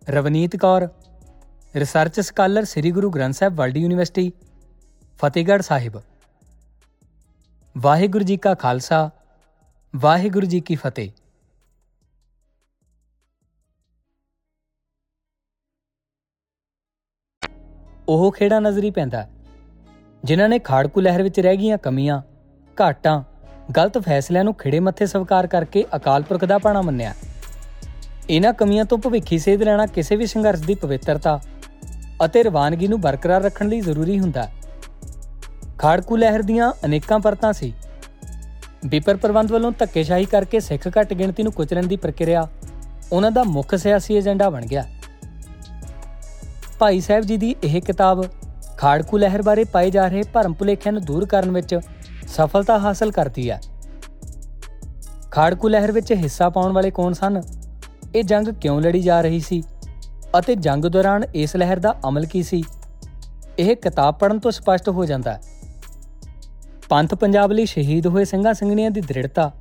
[0.09, 0.87] Ravneet Kaur
[1.75, 4.31] research scholar Shri Guru Granth Sahib world university
[5.19, 6.01] Fatehgarh Sahib.
[7.75, 9.09] Waheguru ji ਕਾ ਖਾਲਸਾ,
[9.93, 11.11] ਵਾਹਿਗੁਰੂ ਜੀ ਕੀ ਫਤਿਹ।
[18.09, 19.27] ਉਹ ਖੇੜਾ ਨਜ਼ਰੀ ਪੈਂਦਾ
[20.23, 22.21] ਜਿਨ੍ਹਾਂ ਨੇ ਖਾੜਕੂ ਲਹਿਰ ਵਿੱਚ ਰਹਿ ਗਈਆਂ ਕਮੀਆਂ,
[22.77, 23.21] ਘਾਟਾਂ,
[23.77, 27.13] ਗਲਤ ਫੈਸਲਿਆਂ ਨੂੰ ਖਿੜੇ ਮੱਥੇ ਸਵੀਕਾਰ ਕਰਕੇ ਅਕਾਲ ਪੁਰਖ ਦਾ ਪਾਣਾ ਮੰਨਿਆ
[28.29, 31.39] ਇਹਨਾਂ ਕਮੀਆਂ ਤੋਂ ਭਵਿੱਖੀ ਸੇਧ ਲੈਣਾ ਕਿਸੇ ਵੀ ਸੰਘਰਸ਼ ਦੀ ਪਵਿੱਤਰਤਾ
[32.25, 34.47] ਅਤੇ ਰਵਾਨਗੀ ਨੂੰ ਬਰਕਰਾਰ ਰੱਖਣ ਲਈ ਜ਼ਰੂਰੀ ਹੁੰਦਾ
[35.77, 37.73] ਖਾੜਕੂ ਲਹਿਰ ਦੀਆਂ ਅਨੇਕਾਂ ਪਰਤਾਂ ਸੀ।
[38.85, 42.47] ਵਿਪਰ ਪ੍ਰਬੰਧ ਵੱਲੋਂ ਧੱਕੇਸ਼ਾਹੀ ਕਰਕੇ ਸਿੱਖ ਘੱਟ ਗਿਣਤੀ ਨੂੰ ਕੁਚਲਣ ਦੀ ਪ੍ਰਕਿਰਿਆ,
[43.11, 44.85] ਉਹਨਾਂ ਦਾ ਮੁੱਖ ਸਿਆਸੀ ਏਜੰਡਾ ਬਣ ਗਿਆ।
[46.79, 48.25] ਭਾਈ ਸਾਹਿਬ ਜੀ ਦੀ ਇਹ ਕਿਤਾਬ
[48.77, 51.79] ਖਾੜਕੂ ਲਹਿਰ ਬਾਰੇ ਪਾਏ ਜਾ ਰਹੇ ਭਰਮ ਭੁਲੇਖਿਆਂ ਨੂੰ ਦੂਰ ਕਰਨ ਵਿੱਚ
[52.27, 53.61] ਸਫਲਤਾ ਹਾਸਲ ਕਰਦੀ ਹੈ।
[55.31, 57.41] ਖਾੜਕੂ ਲਹਿਰ ਵਿੱਚ ਹਿੱਸਾ ਪਾਉਣ ਵਾਲੇ ਕੌਣ ਸਨ?
[58.15, 59.63] ਇਹ ਜੰਗ ਕਿਉਂ ਲੜੀ ਜਾ ਰਹੀ ਸੀ?
[60.39, 62.63] ਅਤੇ ਜੰਗ ਦੌਰਾਨ ਇਸ ਲਹਿਰ ਦਾ ਅਮਲ ਕੀ ਸੀ?
[63.59, 65.41] ਇਹ ਕਿਤਾਬ ਪੜ੍ਹਨ ਤੋਂ ਸਪਸ਼ਟ ਹੋ ਜਾਂਦਾ ਹੈ।
[66.89, 69.51] ਪੰਥ ਪੰਜਾਬ ਲਈ ਸ਼ਹੀਦ ਹੋਏ ਸਿੰਘਾਂ ਸਿੰਘਣੀਆਂ ਦੀ ਦ੍ਰਿੜਤਾ,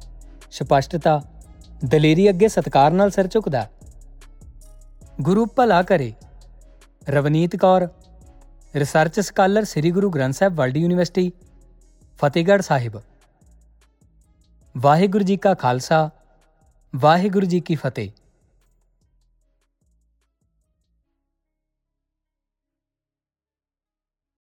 [0.50, 1.20] ਸਪਸ਼ਟਤਾ,
[1.84, 3.66] ਦਲੇਰੀ ਅੱਗੇ ਸਤਕਾਰ ਨਾਲ ਸਿਰ ਝੁਕਦਾ
[5.20, 6.12] ਗੁਰੂ ਭਲਾ ਕਰੇ,
[7.10, 7.88] Ravneet Kaur
[8.74, 11.32] research scholar Shri Guru Granth Sahib world university,
[12.20, 13.00] Fatehgarh Sahib.
[14.76, 16.10] Waheguru ji ਕਾ ਖਾਲਸਾ,
[16.96, 18.10] ਵਾਹਿਗੁਰੂ ਜੀ ਕੀ ਫਤਿਹ।